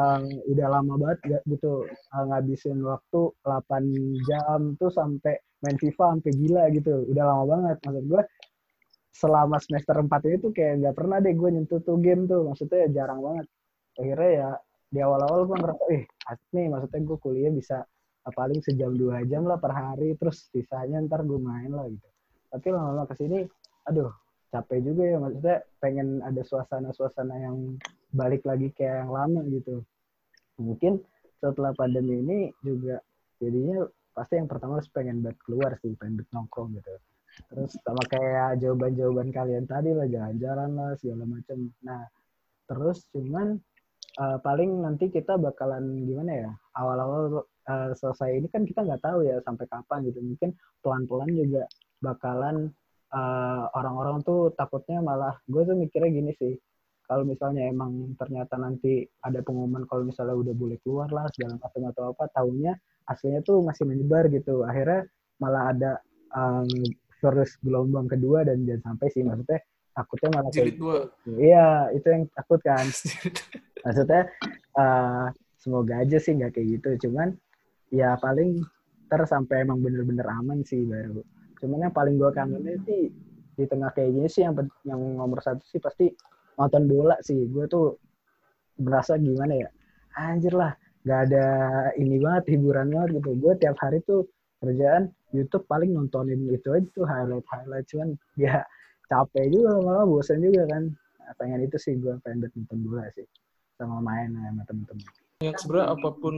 [0.00, 3.84] eh, udah lama banget gak gitu eh, ngabisin waktu 8
[4.24, 7.04] jam tuh sampai main FIFA sampai gila gitu.
[7.12, 7.76] Udah lama banget.
[7.84, 8.22] Maksud gue
[9.10, 12.46] selama semester 4 ini tuh kayak nggak pernah deh gue nyentuh tuh game tuh.
[12.46, 13.46] Maksudnya jarang banget.
[13.98, 14.48] Akhirnya ya
[14.90, 16.02] di awal-awal gue ngerasa eh
[16.54, 17.76] nih maksudnya gue kuliah bisa
[18.26, 22.08] eh, paling sejam dua jam lah per hari terus sisanya ntar gue main lah gitu.
[22.50, 23.46] Tapi lama-lama ke sini
[23.86, 24.10] aduh
[24.50, 27.78] capek juga ya maksudnya pengen ada suasana-suasana yang
[28.10, 29.86] balik lagi kayak yang lama gitu.
[30.58, 30.98] Mungkin
[31.38, 32.98] setelah pandemi ini juga
[33.40, 36.92] jadinya pasti yang pertama harus pengen buat keluar sih pengen buat nongkrong gitu
[37.48, 41.58] terus sama kayak jawaban-jawaban kalian tadi lah jalan-jalan lah segala macam.
[41.86, 42.02] Nah
[42.68, 43.58] terus cuman
[44.20, 49.24] eh, paling nanti kita bakalan gimana ya awal-awal eh, selesai ini kan kita nggak tahu
[49.24, 50.20] ya sampai kapan gitu.
[50.20, 50.50] Mungkin
[50.84, 51.64] pelan-pelan juga
[52.02, 52.56] bakalan
[53.14, 56.54] eh, orang-orang tuh takutnya malah gue tuh mikirnya gini sih.
[57.10, 61.82] Kalau misalnya emang ternyata nanti ada pengumuman kalau misalnya udah boleh keluar lah segala macam
[61.90, 62.72] atau apa tahunya
[63.10, 64.62] aslinya tuh masih menyebar gitu.
[64.62, 65.10] Akhirnya
[65.42, 65.92] malah ada
[66.30, 66.70] um,
[67.20, 69.60] virus gelombang kedua dan jangan sampai sih maksudnya
[69.94, 70.98] takutnya malah Jilid kayak dua.
[71.36, 72.86] iya itu yang takut kan.
[73.84, 74.22] Maksudnya
[74.76, 75.26] eh,
[75.60, 77.08] semoga aja sih nggak kayak gitu.
[77.08, 77.34] Cuman
[77.90, 78.62] ya paling
[79.10, 81.20] ter sampai emang bener-bener aman sih baru.
[81.58, 83.10] Cuman yang paling gue kangennya sih
[83.58, 84.54] di tengah kayak gini sih yang
[84.86, 86.08] yang nomor satu sih pasti
[86.56, 87.50] nonton bola sih.
[87.50, 87.98] Gue tuh
[88.80, 89.68] berasa gimana ya
[90.16, 90.72] anjir lah
[91.04, 91.46] nggak ada
[91.96, 93.30] ini banget hiburan banget gitu.
[93.40, 94.28] Gue tiap hari tuh
[94.60, 98.62] kerjaan YouTube paling nontonin itu aja tuh highlight highlight cuman ya
[99.08, 100.92] capek juga malah bosan juga kan
[101.30, 103.22] Nah, pengen itu sih gue pengen buat nonton bola sih
[103.78, 105.06] sama main sama temen-temen
[105.38, 106.34] Yang sebenarnya apa pun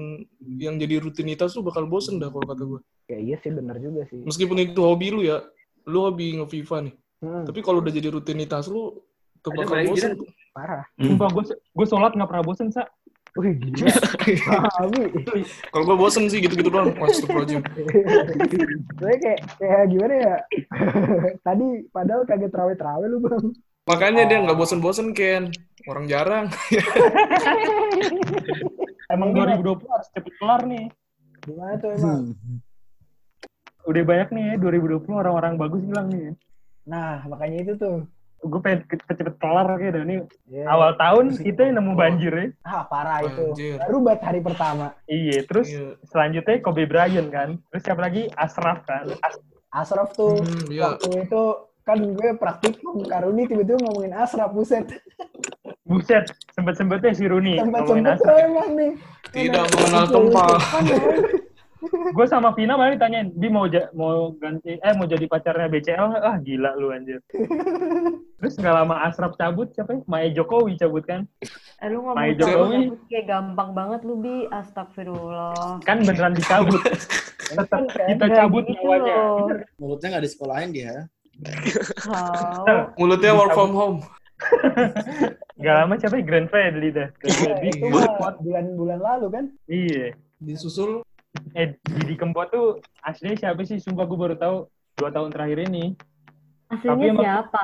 [0.60, 2.80] yang jadi rutinitas tuh bakal bosen dah kalau kata gua.
[3.08, 5.40] ya iya sih bener juga sih Meskipun itu hobi lu ya,
[5.88, 6.94] lu hobi nge-FIFA nih.
[7.24, 7.48] Hmm.
[7.48, 9.00] Tapi kalau udah jadi rutinitas lu
[9.40, 10.12] tuh bakal bosen.
[10.52, 10.84] Parah.
[11.00, 12.84] Sumpah gue gue sholat nggak pernah bosen sa.
[13.32, 13.88] Wih, gila.
[15.72, 16.92] Kalau gue bosen sih gitu-gitu doang.
[17.00, 17.64] Astagfirullahaladzim.
[19.00, 20.36] Gue kayak, kayak gimana ya?
[21.46, 23.56] Tadi padahal kagak terawih-terawih lu, Bang.
[23.88, 25.48] Makanya dia nggak bosen-bosen, Ken.
[25.88, 26.52] Orang jarang.
[29.12, 30.92] Emang 2020 harus cepet kelar nih.
[31.42, 32.38] Gimana tuh emang?
[33.82, 36.38] Udah banyak nih ya 2020 orang-orang bagus hilang nih.
[36.86, 38.06] Nah, makanya itu tuh.
[38.42, 40.18] Gue pengen ke- cepet kelar kayak dah nih.
[40.46, 40.66] Ya.
[40.66, 42.46] Awal tahun kita yang nemu banjir ya.
[42.62, 43.44] Ah, parah itu.
[43.48, 43.78] Anjir.
[43.80, 44.98] Baru buat hari pertama.
[45.04, 45.94] Iya, terus Iya.
[46.04, 47.48] selanjutnya Kobe Bryant kan.
[47.68, 48.26] Terus siapa lagi?
[48.32, 49.06] Ashraf kan.
[49.16, 49.38] As-
[49.72, 50.92] Asraf tuh, Hmm, iya.
[50.92, 51.42] waktu itu
[51.82, 54.84] kan gue praktikum Karuni tiba-tiba ngomongin Asraf, buset.
[55.82, 57.72] buset, sempet-sempetnya si Rooney ngomongin
[58.04, 58.38] Tempat-tempat Ashraf.
[58.42, 58.92] emang nih.
[59.32, 60.58] Tidak mengenal tempat.
[61.82, 66.08] Gue sama Vina malah ditanyain, di mau ja- mau ganti eh mau jadi pacarnya BCL?
[66.16, 67.18] Ah gila lu anjir.
[68.38, 70.00] Terus nggak lama Ashraf cabut siapa ya?
[70.04, 71.26] Maya Jokowi cabut kan?
[71.78, 72.78] Eh lu ngomong cabut Jokowi.
[72.86, 74.46] cabut kayak gampang banget lu bi.
[74.48, 75.82] Astagfirullah.
[75.82, 76.78] Kan beneran dicabut.
[77.52, 79.16] Tetap kita cabut gitu nyawanya.
[79.16, 79.46] loh.
[79.76, 80.94] Mulutnya nggak disekolahin dia.
[82.94, 83.98] Mulutnya work from home.
[85.62, 86.24] Gak lama siapa ya?
[86.24, 87.06] Grand Fredly dah.
[87.14, 87.70] Grand Ya, Fredly.
[87.70, 89.44] itu mah bulan-bulan lalu kan.
[89.64, 90.18] Iya.
[90.42, 91.06] Disusul
[91.52, 93.80] Eh Didi Kempot tuh aslinya siapa sih?
[93.80, 94.56] Sumpah gue baru tahu
[94.96, 95.96] dua tahun terakhir ini.
[96.68, 97.62] Tapi Aslinya emang- siapa?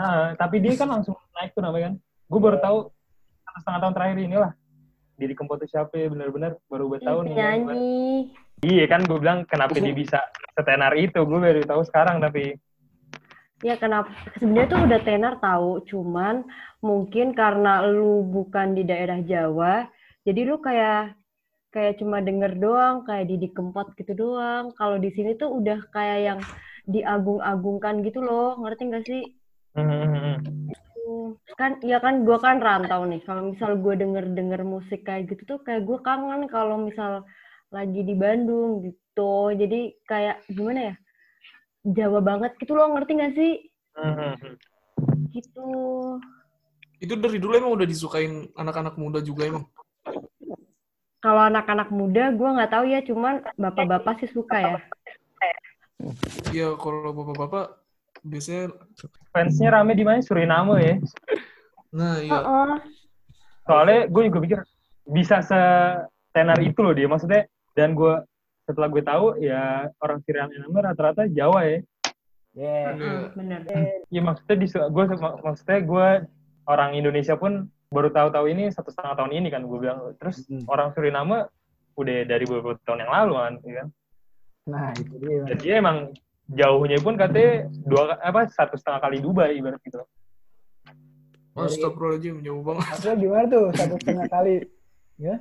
[0.00, 1.94] Nah, tapi dia kan langsung naik tuh namanya kan.
[2.30, 2.78] Gue baru tahu
[3.58, 4.52] setengah tahun terakhir inilah.
[5.20, 6.08] Didi Kempot tuh siapa ya?
[6.08, 7.34] Bener-bener baru gue tahu nih.
[7.36, 8.32] Nyanyi.
[8.60, 10.20] Iya kan gue bilang kenapa dia bisa
[10.52, 11.16] setenar itu.
[11.22, 12.56] Gue baru tahu sekarang tapi
[13.60, 14.08] Ya kenapa?
[14.40, 16.48] Sebenarnya tuh udah tenar tahu, cuman
[16.80, 19.84] mungkin karena lu bukan di daerah Jawa,
[20.24, 21.12] jadi lu kayak
[21.74, 24.74] kayak cuma denger doang, kayak Didi Kempot gitu doang.
[24.78, 26.40] Kalau di sini tuh udah kayak yang
[26.90, 29.22] diagung-agungkan gitu loh, ngerti gak sih?
[29.74, 33.20] hmm, Hmm, kan ya kan gue kan rantau nih.
[33.26, 37.26] Kalau misal gue denger denger musik kayak gitu tuh kayak gue kangen kalau misal
[37.70, 39.54] lagi di Bandung gitu.
[39.54, 40.94] Jadi kayak gimana ya?
[41.86, 43.52] Jawa banget gitu loh ngerti gak sih?
[43.94, 44.56] Hmm,
[45.34, 45.68] gitu.
[47.00, 49.64] Itu dari dulu emang udah disukain anak-anak muda juga emang.
[51.20, 54.76] Kalau anak-anak muda gue nggak tahu ya cuman bapak-bapak sih suka ya
[56.50, 57.76] Iya, kalau bapak-bapak
[58.24, 58.72] biasanya
[59.32, 60.24] fansnya rame di mana?
[60.24, 60.94] Suriname ya.
[61.92, 62.32] nah iya.
[62.40, 62.72] Heeh.
[63.68, 64.58] Soalnya gue juga pikir
[65.04, 67.04] bisa setenar itu loh dia.
[67.04, 67.44] Maksudnya
[67.76, 68.16] dan gue
[68.64, 71.78] setelah gue tahu ya orang Suriname rata-rata Jawa ya.
[72.56, 72.76] Ya.
[72.96, 73.14] Iya.
[73.36, 73.60] bener
[74.10, 75.04] Iya maksudnya di gue
[75.44, 76.08] maksudnya gue
[76.66, 80.14] orang Indonesia pun baru tahu-tahu ini satu setengah tahun ini kan gue bilang.
[80.16, 80.62] Terus Hmm.
[80.70, 81.50] orang Suriname
[81.98, 83.88] udah dari beberapa tahun yang lalu kan, ya kan.
[84.70, 85.42] Nah, itu dia.
[85.50, 85.96] Dan dia emang
[86.46, 89.98] jauhnya pun katanya dua apa satu setengah kali Dubai ibarat gitu.
[91.50, 92.86] Astagfirullahaladzim, jauh banget.
[92.88, 94.54] Maksudnya gimana tuh satu setengah kali?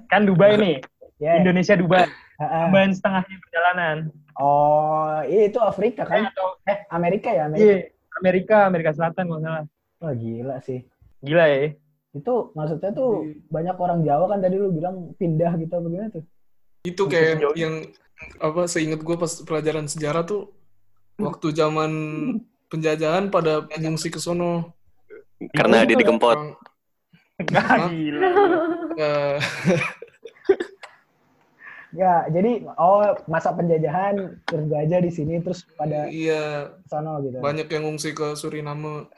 [0.09, 0.75] Kan Dubai nih,
[1.21, 1.37] Ya.
[1.37, 3.97] Indonesia Dubai, tambahan setengahnya perjalanan.
[4.39, 6.33] Oh, iya itu Afrika Eh, kan?
[6.33, 7.61] atau Eh, Amerika ya, Amerika.
[7.61, 7.77] iya
[8.19, 9.63] Amerika, Amerika Selatan kalau salah.
[10.01, 10.81] Wah, gila sih.
[11.21, 11.75] Gila ya.
[12.13, 16.23] Itu maksudnya tuh banyak orang Jawa kan tadi lu bilang pindah gitu apa gimana tuh?
[16.81, 17.85] Itu kayak yang
[18.41, 20.49] apa seingat gue pas pelajaran sejarah tuh
[21.27, 21.91] waktu zaman
[22.69, 24.73] penjajahan pada mengungsi ke sono.
[25.53, 26.35] Karena Didi Kempot.
[26.35, 26.57] Orang-
[27.39, 28.19] Nggak gila.
[28.99, 29.37] eh,
[31.89, 37.41] Ya, jadi oh masa penjajahan berjajah di sini terus pada iya, sono gitu.
[37.41, 39.09] banyak yang ngungsi ke Suriname.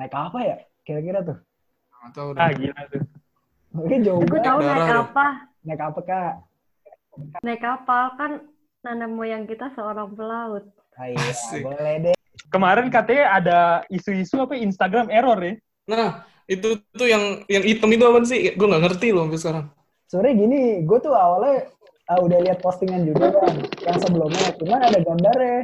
[0.00, 0.56] Naik apa ya?
[0.88, 1.36] Kira-kira tuh.
[1.98, 3.02] Nggak tahu Ah gila tuh.
[3.74, 4.98] Mungkin jauh gue tahu naik deh.
[5.04, 5.26] apa
[5.66, 6.32] Naik apa, Kak?
[7.42, 8.32] naik kapal kan
[8.86, 10.62] nenek moyang kita seorang pelaut
[10.94, 11.62] Ah, iya, Asik.
[11.66, 12.16] boleh deh.
[12.50, 13.58] Kemarin katanya ada
[13.90, 15.54] isu-isu apa Instagram error ya.
[15.90, 18.54] Nah, itu tuh yang yang hitam itu apa sih?
[18.54, 19.66] Gue nggak ngerti loh sampai sekarang.
[20.08, 21.68] Sebenarnya gini, gue tuh awalnya
[22.08, 23.52] ah, udah lihat postingan juga kan
[23.84, 25.60] yang sebelumnya, cuman ada gambarnya.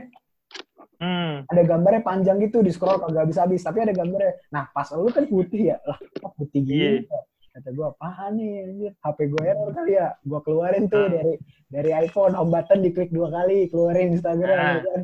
[1.05, 1.45] Hmm.
[1.45, 5.29] ada gambarnya panjang gitu di scroll kagak habis-habis tapi ada gambarnya nah pas lu kan
[5.29, 7.21] putih ya lah kok putih gini Iya.
[7.53, 11.13] kata gue apaan nih anjir HP gue error kali ya gue keluarin tuh Hmm.
[11.13, 11.35] dari
[11.69, 14.73] dari iPhone home button diklik dua kali keluarin Instagram Ah.
[14.75, 15.03] gitu kan.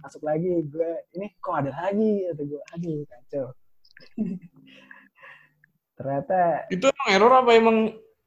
[0.00, 3.46] masuk lagi gue ini kok ada lagi kata gue aduh kacau
[5.96, 7.76] ternyata Itu emang error apa emang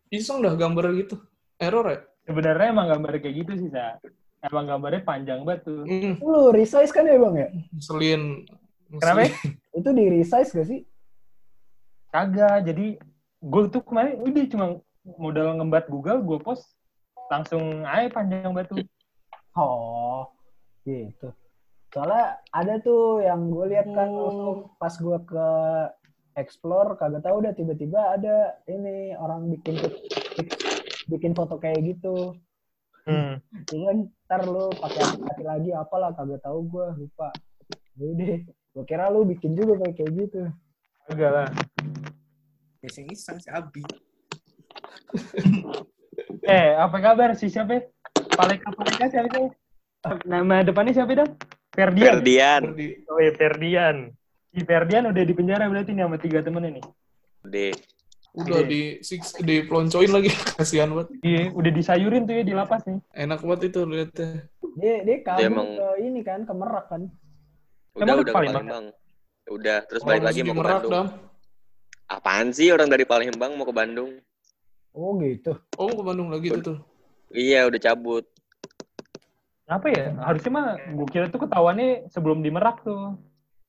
[0.10, 1.18] iseng dah gambar gitu?
[1.58, 2.00] Error ya?
[2.24, 3.98] Sebenarnya emang gambar kayak gitu sih, Sa.
[4.44, 5.88] Emang gambarnya panjang banget tuh.
[5.88, 8.22] Hmm, lu resize kan ya bang ya ngeselin.
[9.00, 9.20] Kenapa?
[9.24, 9.32] ya?
[9.80, 10.82] itu di resize gak sih
[12.12, 12.68] Kagak.
[12.68, 13.00] Jadi
[13.40, 14.66] gue tuh kemarin udah cuma
[15.18, 16.68] modal ngembat Google, gue post
[17.32, 18.80] langsung aja panjang banget tuh.
[19.56, 20.28] Oh,
[20.84, 21.32] gitu.
[21.90, 24.70] Soalnya ada tuh yang gue lihat kan Hmm.
[24.76, 25.48] pas gue ke
[26.34, 29.78] explore kagak tahu udah tiba-tiba ada ini orang bikin
[31.06, 32.34] bikin foto kayak gitu
[33.04, 33.38] Hmm.
[33.68, 37.30] cuman ntar lu pakai aplikasi lagi apalah kagak tahu gua lupa
[37.94, 38.42] Ya udah
[38.74, 40.50] gua kira lu bikin juga kayak kayak gitu
[41.06, 41.50] Enggak lah.
[42.82, 43.86] Iseng-iseng si Abi.
[46.44, 47.90] Eh, apa kabar si siapa?
[48.36, 49.50] Paleka Paleka siapa sih?
[50.28, 51.32] Nama depannya siapa dong?
[51.72, 52.20] Ferdian.
[52.20, 52.62] Ferdian.
[52.74, 52.88] Ferdi.
[53.08, 54.12] Oh iya, Ferdian.
[54.52, 56.82] Si Ferdian udah di penjara berarti nih sama tiga temen ini.
[57.48, 57.72] Udah.
[58.34, 58.68] Udah Iya.
[58.68, 60.30] di six, dipeloncoin lagi.
[60.58, 61.10] Kasihan banget.
[61.22, 62.98] Iya, udah disayurin tuh ya di lapas nih.
[63.14, 64.30] Enak banget itu lihatnya.
[64.74, 67.02] dia dia kabur emang- ke ini kan ke Merak kan
[67.94, 68.66] Udah, Emang udah Palembang?
[68.66, 68.86] Palembang.
[69.46, 70.92] Udah, terus balik lagi di mau ke Merak, Bandung.
[70.92, 71.08] Dam.
[72.08, 74.18] Apaan sih orang dari Palembang mau ke Bandung?
[74.92, 76.78] oh gitu Oh, ke Bandung lagi tuh tuh.
[77.30, 78.26] Iya, udah cabut.
[79.66, 80.06] Apa ya?
[80.20, 83.14] Harusnya mah gue kira tuh ketahuannya sebelum di Merak tuh.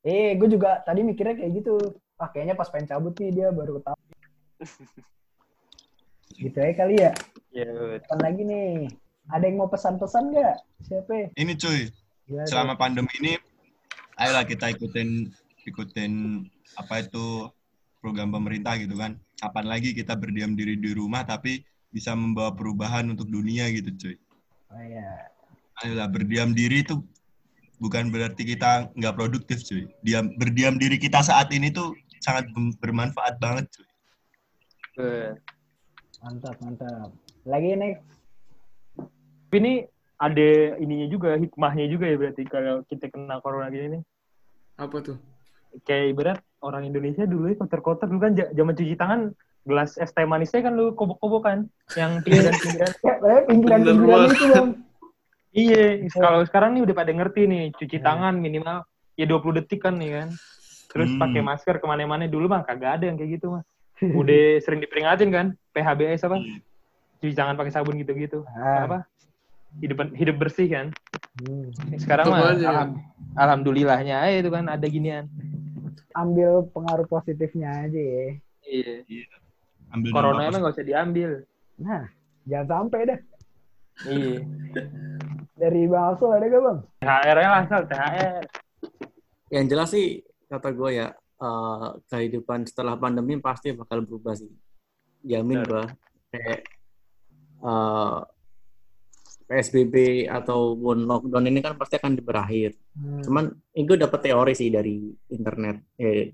[0.00, 1.80] eh gue juga tadi mikirnya kayak gitu
[2.14, 3.93] ah kayaknya pas pengen cabut nih dia baru ketahuan
[6.42, 7.12] gitu ya kali ya
[7.54, 8.02] Iya.
[8.02, 8.68] Kapan lagi nih
[9.30, 11.86] ada yang mau pesan-pesan nggak siapa Ini cuy,
[12.26, 12.44] tuh?
[12.50, 13.38] selama pandemi ini,
[14.18, 15.30] ayolah kita ikutin
[15.64, 16.44] ikutin
[16.76, 17.48] apa itu
[18.02, 19.16] program pemerintah gitu kan.
[19.38, 21.62] Kapan lagi kita berdiam diri di rumah tapi
[21.94, 24.16] bisa membawa perubahan untuk dunia gitu cuy.
[24.74, 25.30] oh iya
[25.86, 26.98] Ayolah berdiam diri itu
[27.78, 29.86] bukan berarti kita nggak produktif cuy.
[30.02, 32.50] Diam berdiam diri kita saat ini tuh sangat
[32.82, 33.86] bermanfaat banget cuy.
[34.94, 35.34] Eh,
[36.22, 37.10] mantap mantap
[37.42, 37.98] lagi nih
[38.94, 39.74] Tapi ini
[40.18, 44.02] ada ininya juga, hikmahnya juga ya berarti kalau kita kena corona gini nih.
[44.78, 45.18] Apa tuh?
[45.82, 49.20] Kayak ibarat orang Indonesia dulu ya kotor-kotor dulu kan zaman cuci tangan
[49.66, 51.58] gelas es teh manisnya kan lu kobok-kobok kan
[51.94, 54.30] yang pinggiran-pinggiran ya padahal pinggiran Bener pinggiran banget.
[54.38, 54.68] itu bang
[55.54, 58.82] Iya, kalau sekarang nih udah pada ngerti nih, cuci tangan minimal
[59.14, 60.28] ya 20 detik kan nih kan.
[60.90, 61.22] Terus Hmm.
[61.22, 63.62] pakai masker ke mana-mana dulu mah kagak ada yang kayak gitu mah.
[64.00, 66.36] Udah sering diperingatin kan, PHBS apa?
[66.36, 66.58] Iya.
[67.16, 68.42] Cuci tangan pakai sabun gitu-gitu.
[68.48, 68.84] Ah.
[68.84, 68.98] Apa?
[69.76, 70.86] Hidup hidup bersih kan.
[71.36, 71.70] Hmm.
[71.96, 72.66] Sekarang mah aja.
[72.68, 72.98] alham-
[73.34, 75.26] alhamdulillahnya aja itu kan ada ginian.
[76.12, 79.02] ambil pengaruh positifnya aja ya Iya.
[79.90, 81.42] Ambil Corona emang nggak usah diambil.
[81.74, 82.06] nah
[82.44, 83.18] jangan sampai dah
[84.04, 84.38] Iya.
[85.56, 88.42] dari bang Alsul ada gak bang THR nya asal THR.
[89.50, 90.08] Yang jelas sih
[90.46, 94.50] kata gue ya eh, kehidupan setelah pandemi pasti bakal berubah sih.
[95.24, 95.84] Jamin gue.
[96.30, 96.60] Kayak
[97.64, 98.20] eh,
[99.44, 102.72] PSBB ataupun lockdown ini kan pasti akan berakhir.
[102.96, 106.32] Cuman ini gue dapet teori sih dari internet eh,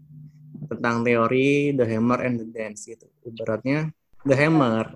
[0.71, 3.11] tentang teori the hammer and the dance gitu.
[3.27, 3.91] Ibaratnya
[4.23, 4.95] the hammer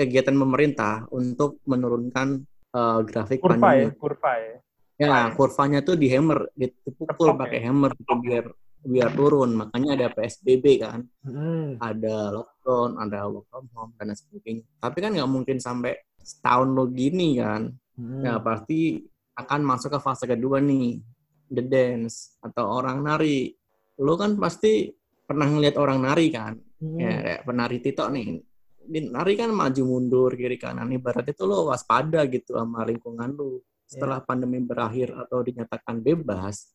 [0.00, 2.40] kegiatan pemerintah untuk menurunkan
[2.72, 4.00] eh, grafik Kurva ya, pandemi.
[4.00, 4.56] kurva ya.
[5.00, 7.72] Ya, kurvanya tuh di hammer, dipukul pakai ya?
[7.72, 9.52] hammer biar biar turun.
[9.56, 11.76] Makanya ada PSBB kan, Hmm.
[11.80, 14.64] ada lockdown, ada work from home dan sebagainya.
[14.80, 17.68] Tapi kan nggak mungkin sampai setahun lo gini kan.
[17.96, 18.24] Hmm.
[18.24, 19.04] Ya pasti
[19.36, 21.00] akan masuk ke fase kedua nih,
[21.48, 23.52] the dance atau orang nari.
[24.00, 24.88] Lo kan pasti
[25.24, 26.98] pernah ngeliat orang nari kan, Hmm.
[26.98, 28.40] ya kayak penari Tito nih.
[28.80, 30.88] Di nari kan maju mundur kiri kanan.
[30.90, 33.62] Ibaratnya tuh lo waspada gitu sama lingkungan lo.
[33.86, 36.70] Setelah pandemi berakhir atau dinyatakan bebas,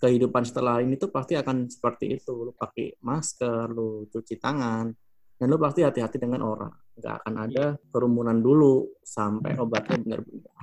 [0.00, 2.32] kehidupan setelah ini tuh pasti akan seperti itu.
[2.32, 4.88] Lo pakai masker, lo cuci tangan,
[5.36, 6.72] dan lo pasti hati-hati dengan orang.
[6.96, 10.56] Nggak akan ada kerumunan dulu sampai obatnya benar-benar.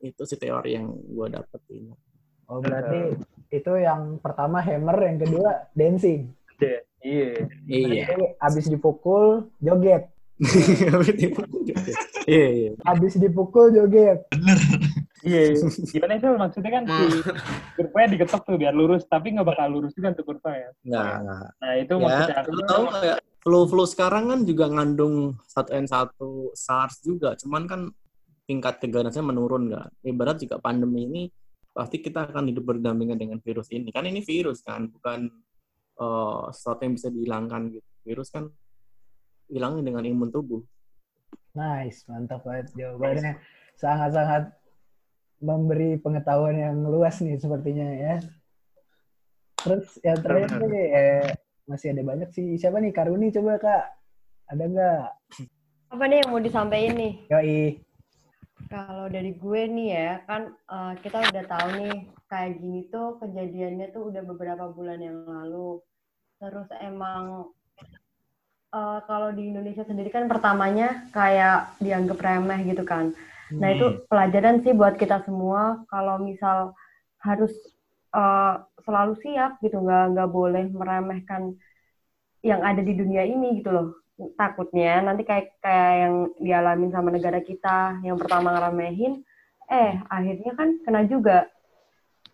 [0.00, 1.92] Itu sih teori yang gue dapetin.
[2.46, 3.18] oh berarti
[3.50, 6.30] itu yang pertama hammer yang kedua dancing
[7.06, 7.46] Iya.
[7.66, 8.04] Iya.
[8.10, 10.10] Jadi abis dipukul joget
[12.26, 12.70] Iya, iya.
[12.84, 14.26] abis dipukul joget
[15.26, 15.58] Iya.
[15.90, 17.04] Gimana itu maksudnya kan si
[17.76, 20.70] kurvanya digetok tuh biar lurus, tapi nggak bakal lurus juga tuh kurva ya.
[20.86, 21.48] Nggak, nggak.
[21.58, 22.36] Nah itu maksudnya.
[22.38, 26.14] Ya, lu tahu kayak flu-flu sekarang kan juga ngandung 1N1
[26.54, 27.80] SARS juga, cuman kan
[28.46, 29.90] tingkat keganasannya menurun kan.
[30.06, 31.22] Ibarat juga pandemi ini
[31.74, 33.90] pasti kita akan hidup berdampingan dengan virus ini.
[33.90, 35.26] Kan ini virus kan, bukan
[35.98, 37.88] eh, sesuatu yang bisa dihilangkan gitu.
[38.06, 38.46] Virus kan
[39.50, 40.62] hilangnya dengan imun tubuh.
[41.56, 43.40] nice mantap banget jawabannya
[43.80, 44.52] sangat-sangat
[45.40, 48.14] memberi pengetahuan yang luas nih sepertinya ya
[49.60, 50.70] terus yang terakhir Benar.
[50.70, 51.28] nih eh,
[51.66, 53.84] masih ada banyak sih siapa nih Karuni coba kak
[54.46, 55.02] ada nggak
[55.86, 57.14] Apa nih yang mau disampaikan nih?
[57.30, 57.62] Yoi
[58.66, 63.94] Kalau dari gue nih ya, kan eh, kita udah tahu nih kayak gini tuh kejadiannya
[63.94, 65.78] tuh udah beberapa bulan yang lalu.
[66.42, 67.54] Terus emang
[68.74, 73.14] eh, kalau di Indonesia sendiri kan pertamanya kayak dianggap remeh gitu kan.
[73.54, 75.86] Nah itu pelajaran sih buat kita semua.
[75.86, 76.74] Kalau misal
[77.22, 77.52] harus
[78.14, 81.54] eh, selalu siap gitu nggak nggak boleh meremehkan
[82.42, 83.88] yang ada di dunia ini gitu loh.
[84.34, 89.22] Takutnya nanti kayak kayak yang dialamin sama negara kita yang pertama ngeremehin
[89.70, 91.50] eh akhirnya kan kena juga.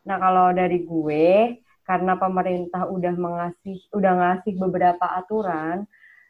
[0.06, 5.84] Nah kalau dari gue karena pemerintah udah mengasih udah ngasih beberapa aturan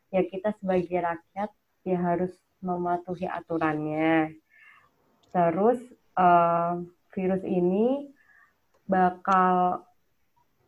[0.09, 1.51] ya kita sebagai rakyat
[1.85, 4.41] ya harus mematuhi aturannya
[5.33, 5.80] terus
[6.16, 6.72] eh,
[7.16, 8.12] virus ini
[8.87, 9.85] bakal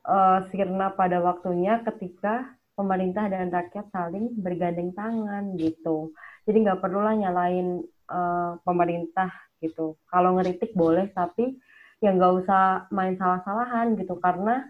[0.09, 6.11] eh, sirna pada waktunya ketika pemerintah dan rakyat saling bergandeng tangan gitu.
[6.45, 9.31] Jadi nggak perlulah nyalain eh, pemerintah
[9.63, 9.97] gitu.
[10.11, 11.57] Kalau ngeritik boleh, tapi
[12.05, 12.63] ya nggak usah
[12.93, 14.69] main salah-salahan gitu karena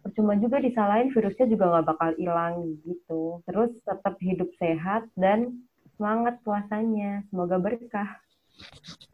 [0.00, 3.44] percuma juga disalahin virusnya juga nggak bakal hilang gitu.
[3.44, 5.60] Terus tetap hidup sehat dan
[5.96, 7.20] semangat puasanya.
[7.28, 8.08] Semoga berkah.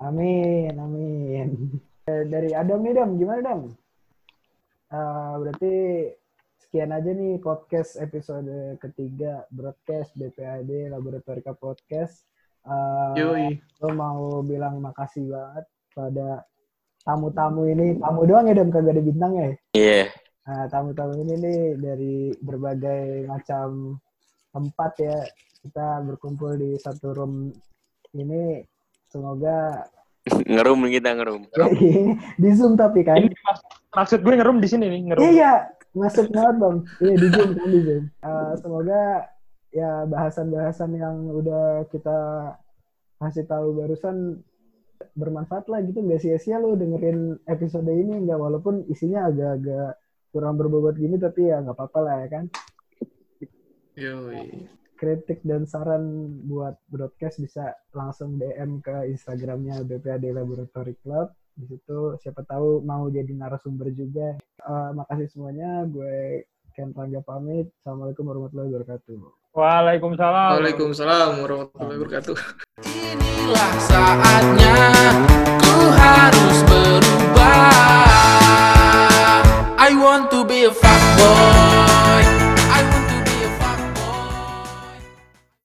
[0.02, 1.48] Amin, amin.
[2.06, 3.10] Eh, Dari Adam nih, Dam.
[3.18, 3.60] Gimana, Dam?
[4.86, 5.74] Eh, berarti
[6.62, 12.22] sekian aja nih podcast episode ketiga broadcast BPAD Laboratorika Podcast.
[12.66, 13.58] Eh, Yoi.
[13.58, 16.46] gue mau bilang makasih banget pada
[17.02, 17.98] tamu-tamu ini.
[17.98, 18.70] Tamu doang ya, Dam?
[18.70, 19.54] Kagak ada bintangnya ya?
[19.74, 20.02] Iya.
[20.46, 23.98] Nah, tamu-tamu ini nih dari berbagai macam
[24.54, 25.18] tempat ya.
[25.66, 27.50] Kita berkumpul di satu room
[28.14, 28.62] ini.
[29.16, 29.88] Semoga
[30.28, 31.42] ngerum kita ngerum.
[32.42, 33.16] di Zoom tapi kan.
[33.16, 33.32] Ini
[33.96, 35.22] maksud gue ngerum di sini nih, ngerum.
[35.24, 35.52] Iya, iya.
[35.96, 36.76] masuk banget bang.
[37.00, 38.04] Iya di Zoom kan di Zoom.
[38.12, 39.00] Eh, semoga
[39.72, 42.18] ya bahasan-bahasan yang udah kita
[43.16, 44.44] kasih tahu barusan
[45.16, 50.00] bermanfaat lah gitu nggak sia-sia lo dengerin episode ini nggak walaupun isinya agak-agak
[50.32, 52.44] kurang berbobot gini tapi ya nggak apa-apa lah ya kan
[53.96, 54.68] Yoi.
[54.96, 61.30] Kritik dan saran buat broadcast bisa langsung DM ke Instagramnya BPAD Laboratory Club.
[61.56, 64.36] Di situ siapa tahu mau jadi narasumber juga.
[64.40, 65.84] Eh, makasih semuanya.
[65.88, 66.44] Gue
[66.76, 67.72] Ken Rangga pamit.
[67.80, 69.18] Assalamualaikum warahmatullahi wabarakatuh.
[69.56, 70.50] Waalaikumsalam.
[70.60, 72.36] Waalaikumsalam warahmatullahi wabarakatuh.
[72.84, 74.76] Inilah saatnya
[75.64, 77.25] ku harus berubah